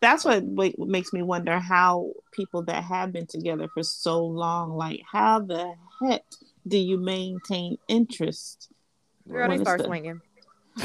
[0.01, 4.71] that's what what makes me wonder how people that have been together for so long,
[4.77, 5.73] like how the
[6.03, 6.23] heck
[6.67, 8.69] do you maintain interest?
[9.27, 10.21] girl When they it's start the- swinging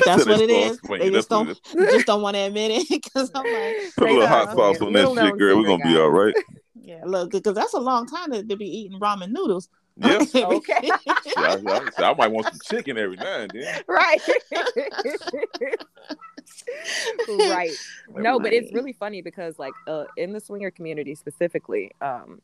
[0.04, 0.78] That's They what it is.
[0.78, 3.76] start They just That's don't what just don't want to admit it because I'm like,
[3.96, 5.58] Put a little hot sauce on that shit, girl.
[5.58, 6.34] We're gonna be all right.
[6.74, 9.68] yeah, look, because that's a long time to, to be eating ramen noodles.
[9.96, 10.24] Yeah.
[10.34, 10.80] Okay.
[10.82, 13.82] Yeah, I, I, I might want some chicken every now and then.
[13.86, 14.20] right
[17.28, 17.70] right
[18.16, 22.40] no but it's really funny because like uh in the swinger community specifically um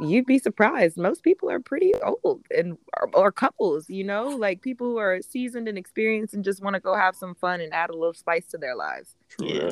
[0.00, 4.60] you'd be surprised most people are pretty old and or, or couples you know like
[4.62, 7.72] people who are seasoned and experienced and just want to go have some fun and
[7.72, 9.70] add a little spice to their lives Yeah.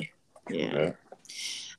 [0.50, 0.78] Yeah.
[0.78, 0.92] Yeah.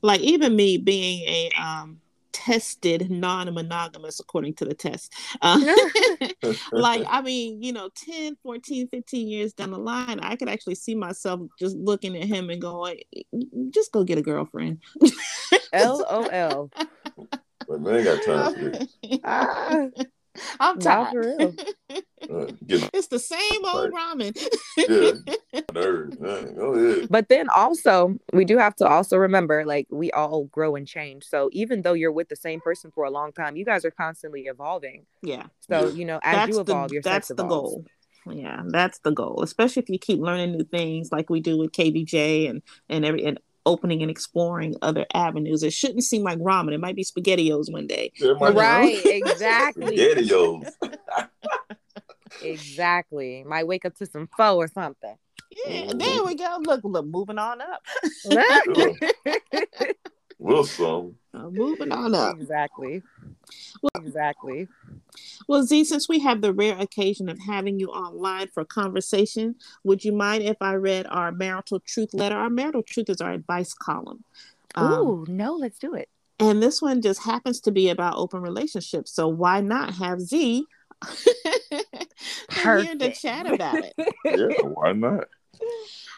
[0.01, 2.01] Like even me being a um
[2.45, 5.13] tested non-monogamous according to the test.
[5.41, 5.59] Uh,
[6.71, 10.75] like I mean, you know, 10, 14, 15 years down the line, I could actually
[10.75, 12.99] see myself just looking at him and going,
[13.71, 14.79] just go get a girlfriend.
[15.73, 16.69] lol
[17.67, 20.01] But man, ain't got time for this.
[20.59, 21.11] I'm Nah, tired.
[21.11, 21.53] for real.
[22.27, 24.35] Uh, It's the same old ramen.
[24.77, 26.19] yeah, nerves.
[26.19, 27.07] Man, Go ahead.
[27.07, 31.23] but then also we do have to also remember like we all grow and change
[31.23, 33.91] so even though you're with the same person for a long time you guys are
[33.91, 35.43] constantly evolving yeah.
[35.69, 35.93] so Yeah.
[35.93, 37.75] you know as that's you evolve the, your that's sex the evolves.
[37.75, 37.85] goal.
[38.33, 39.43] Yeah, that's the goal.
[39.43, 43.23] Especially if you keep learning new things like we do with KBJ and and every
[43.23, 45.63] and opening and exploring other avenues.
[45.63, 46.73] It shouldn't seem like ramen.
[46.73, 48.11] It might be spaghettios one day.
[48.19, 50.71] There might be right exactly Spaghettios.
[52.43, 55.15] exactly might wake up to some pho or something
[55.65, 55.97] Yeah, mm-hmm.
[55.97, 56.57] there we go.
[56.61, 57.81] Look, look, moving on up.
[60.37, 61.15] Wilson.
[61.35, 62.35] Uh, moving on up.
[62.35, 63.03] exactly
[63.95, 64.67] exactly
[65.47, 70.03] Well, Z, since we have the rare occasion of having you online for conversation, would
[70.05, 72.35] you mind if I read our marital truth letter?
[72.35, 74.23] Our marital truth is our advice column.
[74.75, 76.09] Um, Ooh, no let's do it
[76.39, 79.13] and this one just happens to be about open relationships.
[79.13, 80.65] So why not have Z
[82.63, 83.93] here to chat about it?
[84.25, 85.25] Yeah, why not?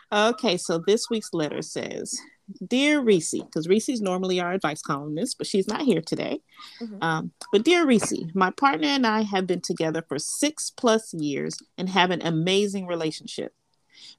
[0.10, 2.18] Okay, so this week's letter says,
[2.66, 6.40] Dear Reese, because Reese's normally our advice columnist, but she's not here today.
[6.80, 7.04] Mhm.
[7.04, 11.58] Um, but dear Reese, my partner and I have been together for six plus years
[11.78, 13.54] and have an amazing relationship.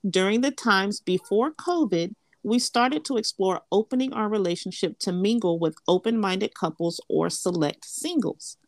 [0.09, 5.77] During the times before COVID, we started to explore opening our relationship to mingle with
[5.87, 8.59] open minded couples or select singles.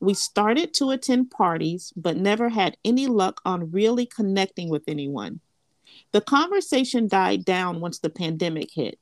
[0.00, 5.40] We started to attend parties, but never had any luck on really connecting with anyone.
[6.12, 8.98] The conversation died down once the pandemic hit,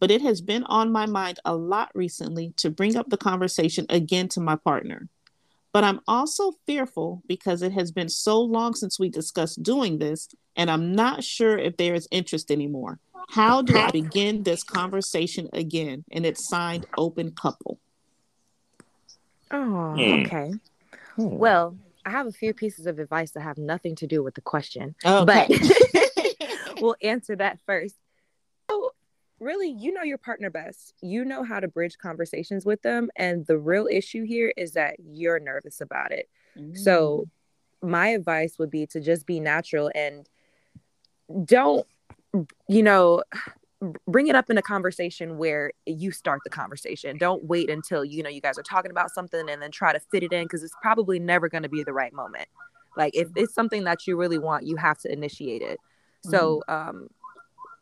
[0.00, 3.86] but it has been on my mind a lot recently to bring up the conversation
[3.88, 5.08] again to my partner.
[5.72, 10.28] But I'm also fearful because it has been so long since we discussed doing this,
[10.54, 12.98] and I'm not sure if there is interest anymore.
[13.30, 16.04] How do I begin this conversation again?
[16.12, 17.78] And it's signed open couple.
[19.50, 20.22] oh Hmm.
[20.22, 20.52] okay
[21.16, 21.76] well
[22.06, 24.94] i have a few pieces of advice that have nothing to do with the question
[25.04, 25.46] Okay.
[26.86, 27.96] we'll answer that first.
[28.70, 28.90] So,
[29.40, 30.94] really, you know your partner best.
[31.02, 33.10] You know how to bridge conversations with them.
[33.16, 36.28] And the real issue here is that you're nervous about it.
[36.74, 37.26] So,
[37.82, 37.88] mm.
[37.88, 40.28] my advice would be to just be natural and
[41.44, 41.86] don't,
[42.68, 43.22] you know,
[44.06, 47.18] bring it up in a conversation where you start the conversation.
[47.18, 50.00] Don't wait until, you know, you guys are talking about something and then try to
[50.00, 52.48] fit it in because it's probably never going to be the right moment.
[52.96, 55.80] Like, if it's something that you really want, you have to initiate it.
[56.22, 57.08] So, um,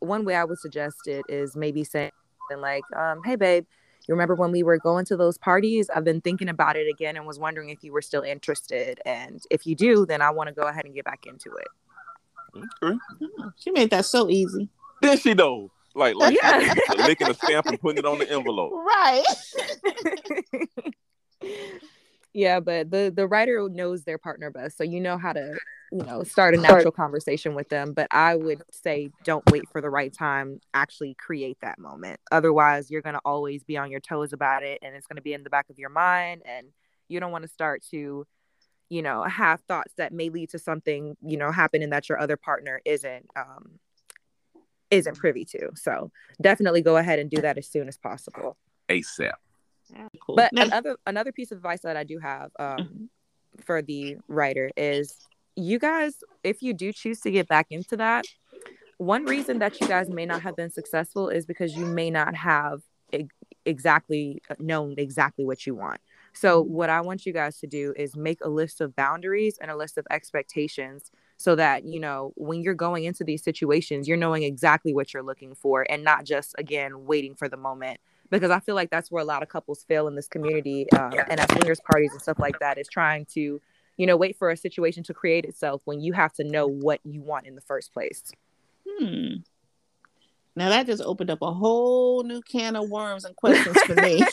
[0.01, 2.11] one way I would suggest it is maybe saying
[2.49, 3.66] something like, um, "Hey, babe,
[4.09, 5.91] you remember when we were going to those parties?
[5.91, 9.01] I've been thinking about it again and was wondering if you were still interested.
[9.05, 11.68] And if you do, then I want to go ahead and get back into it."
[12.57, 12.99] Okay.
[13.38, 14.68] Oh, she made that so easy.
[15.03, 16.74] Then she know, like, like Yeah.
[16.91, 18.72] she licking a stamp and putting it on the envelope.
[18.72, 19.24] Right.
[22.33, 25.59] Yeah, but the the writer knows their partner best, so you know how to
[25.93, 27.93] you know start a natural conversation with them.
[27.93, 30.61] But I would say don't wait for the right time.
[30.72, 32.20] Actually, create that moment.
[32.31, 35.43] Otherwise, you're gonna always be on your toes about it, and it's gonna be in
[35.43, 36.68] the back of your mind, and
[37.09, 38.26] you don't want to start to
[38.89, 42.37] you know have thoughts that may lead to something you know happening that your other
[42.37, 43.78] partner isn't um
[44.91, 46.11] isn't privy to so
[46.41, 48.57] definitely go ahead and do that as soon as possible
[48.89, 49.33] ASAP.
[50.20, 50.36] Cool.
[50.36, 53.11] but Now- another another piece of advice that I do have um,
[53.61, 55.16] for the writer is
[55.57, 56.14] you guys,
[56.45, 58.24] if you do choose to get back into that,
[58.99, 62.34] one reason that you guys may not have been successful is because you may not
[62.34, 62.82] have
[63.12, 63.24] e-
[63.66, 66.01] exactly uh, known exactly what you want.
[66.32, 69.70] So what I want you guys to do is make a list of boundaries and
[69.70, 74.16] a list of expectations so that you know when you're going into these situations you're
[74.16, 77.99] knowing exactly what you're looking for and not just again waiting for the moment
[78.31, 81.14] because I feel like that's where a lot of couples fail in this community um,
[81.28, 83.61] and at swingers parties and stuff like that is trying to,
[83.97, 87.01] you know, wait for a situation to create itself when you have to know what
[87.05, 88.33] you want in the first place.
[88.89, 89.37] Hmm.
[90.57, 94.24] Now that just opened up a whole new can of worms and questions for me.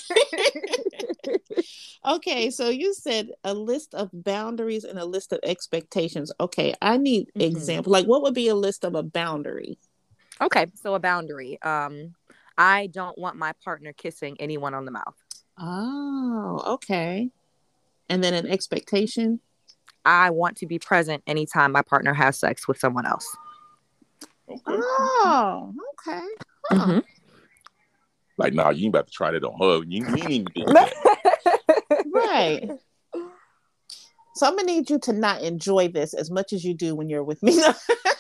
[2.05, 6.31] okay, so you said a list of boundaries and a list of expectations.
[6.39, 7.41] Okay, I need Mhm.
[7.41, 7.91] example.
[7.91, 9.77] Like what would be a list of a boundary?
[10.41, 11.61] Okay, so a boundary.
[11.61, 12.15] Um,
[12.57, 15.15] I don't want my partner kissing anyone on the mouth.
[15.59, 17.29] Oh, okay.
[18.09, 19.39] And then an expectation.
[20.05, 23.27] I want to be present anytime my partner has sex with someone else.
[24.49, 24.61] Okay.
[24.67, 26.25] Oh, okay.
[26.69, 26.85] Huh.
[26.85, 27.03] Mhm.
[28.37, 29.83] Like, nah, you ain't about to try that on her.
[29.85, 32.05] You, you ain't even do that.
[32.13, 32.69] Right.
[34.37, 37.09] So I'm gonna need you to not enjoy this as much as you do when
[37.09, 37.59] you're with me.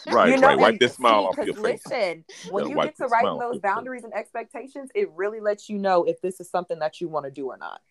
[0.09, 0.57] Right, You know, right.
[0.57, 1.85] Wipe this smile see, off 'cause your face.
[1.85, 5.67] Listen, when Yeah, you get to the writing those boundaries and expectations, it really lets
[5.69, 7.81] you know if this is something that you want to do or not.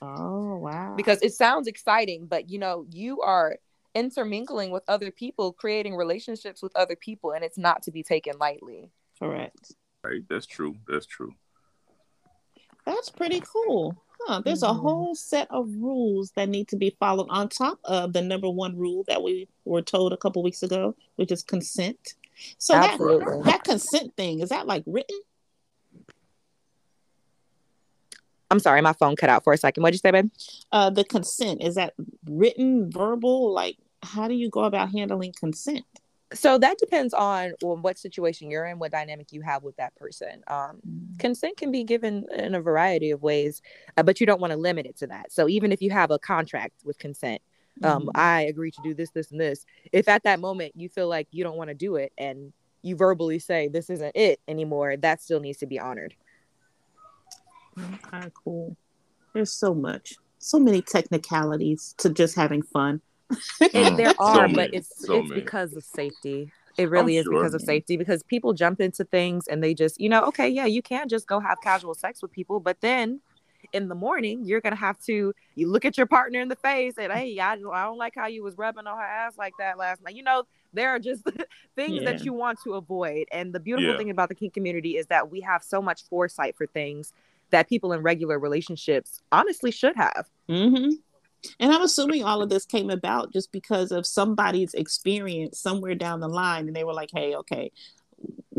[0.00, 0.94] oh wow.
[0.96, 3.56] Because it sounds exciting, but you know, you are
[3.94, 8.38] intermingling with other people, creating relationships with other people, and it's not to be taken
[8.38, 8.92] lightly.
[9.18, 9.72] correct.
[10.04, 10.76] Right, that's true.
[10.86, 11.34] That's true.
[12.86, 14.00] That's pretty cool.
[14.22, 14.42] Huh.
[14.44, 14.80] There's a Mhm.
[14.80, 18.76] whole set of rules that need to be followed on top of the number one
[18.76, 22.14] rule that we were told a couple weeks ago, which is consent.
[22.58, 22.98] So that,
[23.46, 25.18] that consent thing, is that like written?
[28.50, 29.82] I'm sorry, my phone cut out for a second.
[29.82, 30.30] What'd you say, babe?
[30.72, 31.94] Uh the consent, is that
[32.28, 33.52] written, verbal?
[33.52, 35.84] Like how do you go about handling consent?
[36.34, 39.94] So that depends on well, what situation you're in, what dynamic you have with that
[39.96, 40.42] person.
[40.46, 40.80] Um,
[41.18, 43.62] consent can be given in a variety of ways,
[43.96, 45.32] uh, but you don't want to limit it to that.
[45.32, 47.40] So even if you have a contract with consent,
[47.82, 48.10] um, Mhm.
[48.14, 49.64] I agree to do this, this, and this.
[49.92, 52.52] If at that moment you feel like you don't want to do it and
[52.82, 56.14] you verbally say this isn't it anymore, that still needs to be honored.
[57.78, 58.76] Okay, cool.
[59.32, 63.00] There's so much, so many technicalities to just having fun.
[63.74, 65.42] Mm, there are, many, but it's so it's many.
[65.42, 66.52] because of safety.
[66.76, 67.32] It really is sure.
[67.32, 70.66] because of safety because people jump into things and they just, you know, okay, yeah,
[70.66, 73.20] you can just go have casual sex with people, but then
[73.72, 76.94] in the morning you're gonna have to you look at your partner in the face
[76.96, 79.76] and hey, I, I don't like how you was rubbing on her ass like that
[79.76, 80.14] last night.
[80.14, 81.24] You know, there are just
[81.76, 83.26] things that you want to avoid.
[83.32, 83.96] And the beautiful Yeah.
[83.96, 87.12] thing about the kink community is that we have so much foresight for things
[87.50, 90.26] that people in regular relationships honestly should have.
[90.48, 90.90] hmm
[91.60, 96.20] And I'm assuming all of this came about just because of somebody's experience somewhere down
[96.20, 97.70] the line, and they were like, "Hey, okay,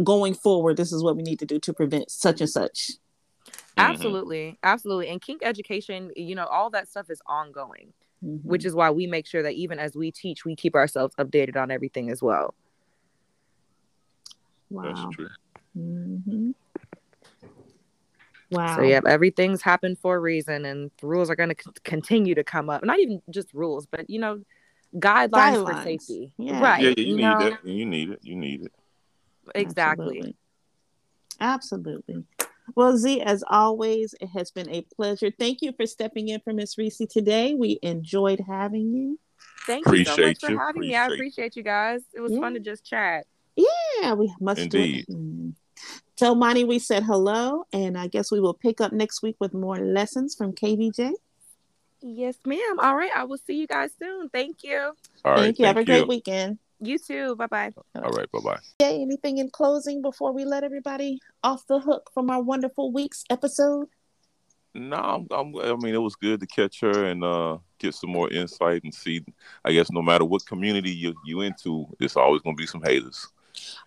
[0.03, 2.91] going forward, this is what we need to do to prevent such and such."
[3.77, 3.85] Mhm.
[3.89, 4.59] Absolutely.
[4.63, 5.07] Absolutely.
[5.09, 8.43] And kink education, you know, all that stuff is ongoing, Mhm.
[8.43, 11.55] which is why we make sure that even as we teach, we keep ourselves updated
[11.55, 12.53] on everything as well.
[14.71, 15.09] That's wow.
[15.11, 15.29] true.
[18.51, 18.77] Wow.
[18.77, 22.33] So, yeah, everything's happened for a reason, and the rules are going to c- continue
[22.35, 22.83] to come up.
[22.83, 24.41] Not even just rules, but, you know,
[24.95, 26.33] guidelines, for safety.
[26.37, 26.59] Yeah.
[26.59, 26.81] Right.
[26.81, 27.65] Yeah, yeah, you, need know, that.
[27.65, 28.19] You need it.
[28.23, 28.73] You need it.
[29.53, 30.17] Exactly.
[30.19, 30.35] Absolutely.
[31.39, 32.23] Absolutely.
[32.75, 35.31] Well, Z, as always, it has been a pleasure.
[35.37, 37.55] Thank you for stepping in for Miss Reese today.
[37.55, 39.19] We enjoyed having you.
[39.65, 40.59] Thank you so much for you.
[40.59, 40.95] having me.
[40.95, 42.01] I Appreciate- appreciate you guys.
[42.13, 43.25] It was fun to just chat.
[43.55, 45.05] Yeah, we must Indeed.
[45.07, 45.53] do it.
[46.19, 49.53] Tell Monty we said hello, and I guess we will pick up next week with
[49.53, 51.13] more lessons from KBJ.
[52.01, 52.77] Yes, ma'am.
[52.77, 53.09] All right.
[53.15, 54.27] I will see you guys soon.
[54.27, 54.91] Thank you.
[55.23, 55.43] All right.
[55.43, 55.65] thank you.
[55.65, 56.57] Have a thank great weekend.
[56.81, 57.37] You too.
[57.37, 57.71] Bye bye.
[57.95, 58.29] All right.
[58.33, 58.59] Bye bye.
[58.81, 63.23] Yeah, anything in closing before we let everybody off the hook from our wonderful week's
[63.29, 63.87] episode?
[64.73, 68.09] No, I'm, I'm, I mean, it was good to catch her and uh, get some
[68.09, 69.23] more insight and see.
[69.63, 72.83] I guess no matter what community you you into, it's always going to be some
[72.83, 73.29] haters.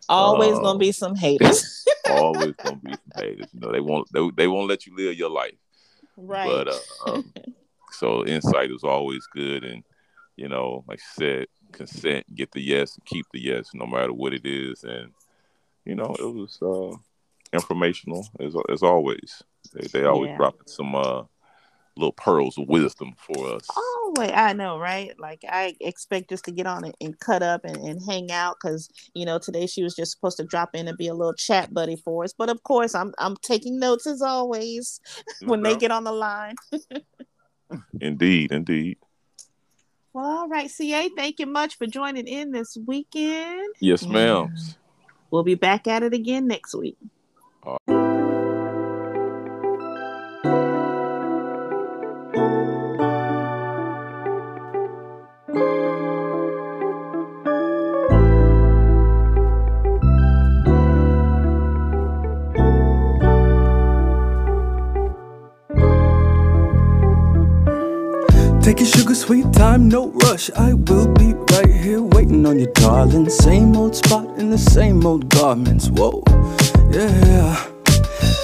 [0.08, 1.84] Always Um, gonna be some haters.
[2.08, 3.48] always gonna be some haters.
[3.52, 5.54] You know, they won't they, they won't let you live your life.
[6.16, 6.44] right.
[6.44, 7.32] But uh, um,
[7.92, 9.82] so insight is always good, and
[10.36, 14.12] you know, like I said, consent, get the yes, and keep the yes, no matter
[14.12, 15.12] what it is, and
[15.84, 16.96] you know, it was uh,
[17.52, 19.42] informational as as always.
[19.72, 20.36] They they always Yeah.
[20.36, 21.22] dropping some uh
[21.97, 23.66] little pearls of wisdom for us.
[23.76, 25.18] Oh wait, I know, right?
[25.18, 28.57] Like I expect just to get on it and cut up and, and hang out
[28.61, 31.34] because you know today she was just supposed to drop in and be a little
[31.34, 32.32] chat buddy for us.
[32.32, 35.01] But of course, I'm I'm taking notes as always
[35.45, 36.57] when they get on the line.
[38.01, 38.99] Indeed, indeed.
[40.12, 43.74] Well, all right, CA, thank you much for joining in this weekend.
[43.80, 44.55] Yes, ma'am.
[45.30, 46.99] We'll be back at it again next week.
[69.93, 70.51] No rush.
[70.57, 73.28] I will be right here waiting on you, darling.
[73.28, 75.88] Same old spot in the same old garments.
[75.88, 76.24] Whoa,
[76.90, 77.68] yeah.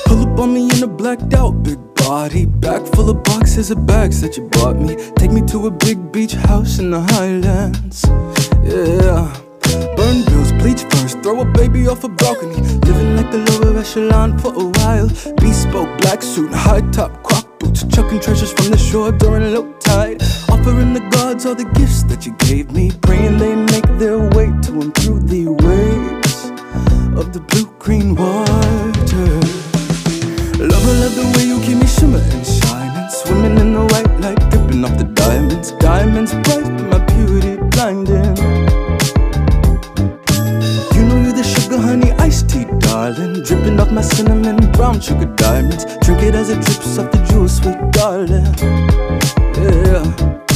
[0.05, 2.45] Pull up on me in a blacked out big body.
[2.45, 4.97] Back full of boxes of bags that you bought me.
[5.17, 8.05] Take me to a big beach house in the highlands.
[8.63, 9.25] Yeah.
[9.97, 12.61] Burn bills, bleach first, throw a baby off a balcony.
[12.87, 15.09] Living like the lower echelon for a while.
[15.37, 17.23] Bespoke black suit, high top
[17.59, 17.85] boots.
[17.95, 20.23] Chucking treasures from the shore during low tide.
[20.49, 22.91] Offering the gods all the gifts that you gave me.
[23.03, 26.39] Praying they make their way to and through the waves
[27.19, 29.29] of the blue green water.
[30.59, 33.11] Lover, love the way you keep me shimmer and shining.
[33.11, 35.73] Swimming in the white light, dripping off the diamonds.
[35.73, 38.18] Diamonds bright, my beauty blinding.
[43.13, 43.43] Darling.
[43.43, 45.85] Dripping off my cinnamon brown sugar diamonds.
[46.03, 48.45] Drink it as it drips off the jewel, sweet darling.
[49.57, 50.48] Yeah.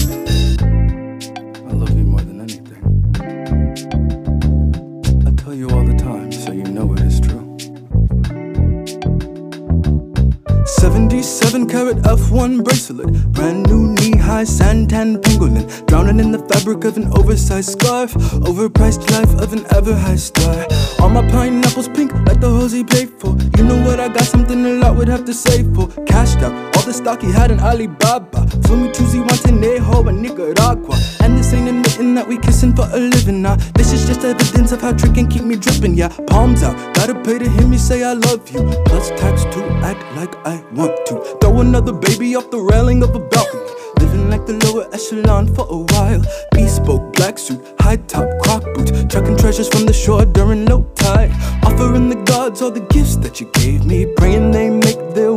[11.23, 16.97] 77 carat F1 bracelet, brand new knee high santan pangolin, drowning in the fabric of
[16.97, 18.13] an oversized scarf,
[18.43, 20.67] overpriced life of an ever high star.
[20.99, 23.37] All my pineapples pink like the hose he paid for.
[23.57, 24.01] You know what?
[24.01, 25.87] I got something a lot would have to save for.
[26.07, 28.47] Cashed out the stock he had in Alibaba.
[28.65, 30.97] Flew me to Zihuatanejo and Nicaragua.
[31.21, 33.57] And this ain't admitting that we kissing for a living now.
[33.75, 35.95] This is just evidence of how trick keep me dripping.
[35.95, 38.61] Yeah, palms out, gotta pay to hear me say I love you.
[38.87, 41.39] Plus tax to act like I want to.
[41.41, 43.63] Throw another baby off the railing of a balcony.
[44.01, 46.23] Living like the lower echelon for a while.
[46.53, 48.91] Bespoke black suit, high top croc boots.
[49.13, 51.31] Chucking treasures from the shore during low tide.
[51.63, 54.07] Offering the gods all the gifts that you gave me.
[54.17, 55.32] Praying they make their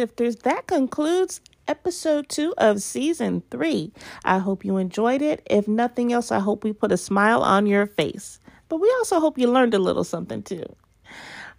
[0.00, 3.92] shifters, that concludes episode two of season three.
[4.24, 5.46] I hope you enjoyed it.
[5.50, 8.40] If nothing else, I hope we put a smile on your face.
[8.70, 10.64] But we also hope you learned a little something too.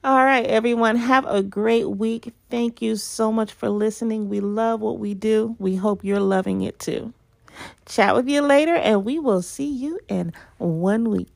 [0.04, 2.34] All right, everyone, have a great week.
[2.50, 4.28] Thank you so much for listening.
[4.28, 5.56] We love what we do.
[5.60, 7.14] We hope you're loving it too.
[7.86, 11.31] Chat with you later, and we will see you in one week.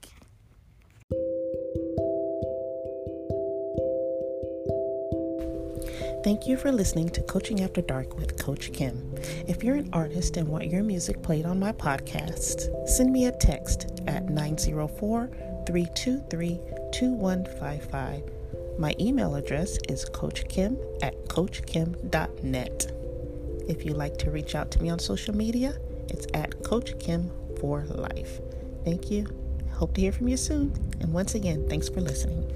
[6.26, 9.14] Thank you for listening to Coaching After Dark with Coach Kim.
[9.48, 13.32] If you're an artist and want your music played on my podcast, send me a
[13.32, 15.30] text at 904
[15.68, 16.60] 323
[16.92, 18.24] 2155.
[18.80, 22.92] My email address is coachkim at coachkim.net.
[23.70, 25.78] If you'd like to reach out to me on social media,
[26.10, 28.42] it's at Coach Kim for Life.
[28.84, 29.28] Thank you.
[29.74, 30.74] Hope to hear from you soon.
[31.02, 32.52] And once again, thanks for listening.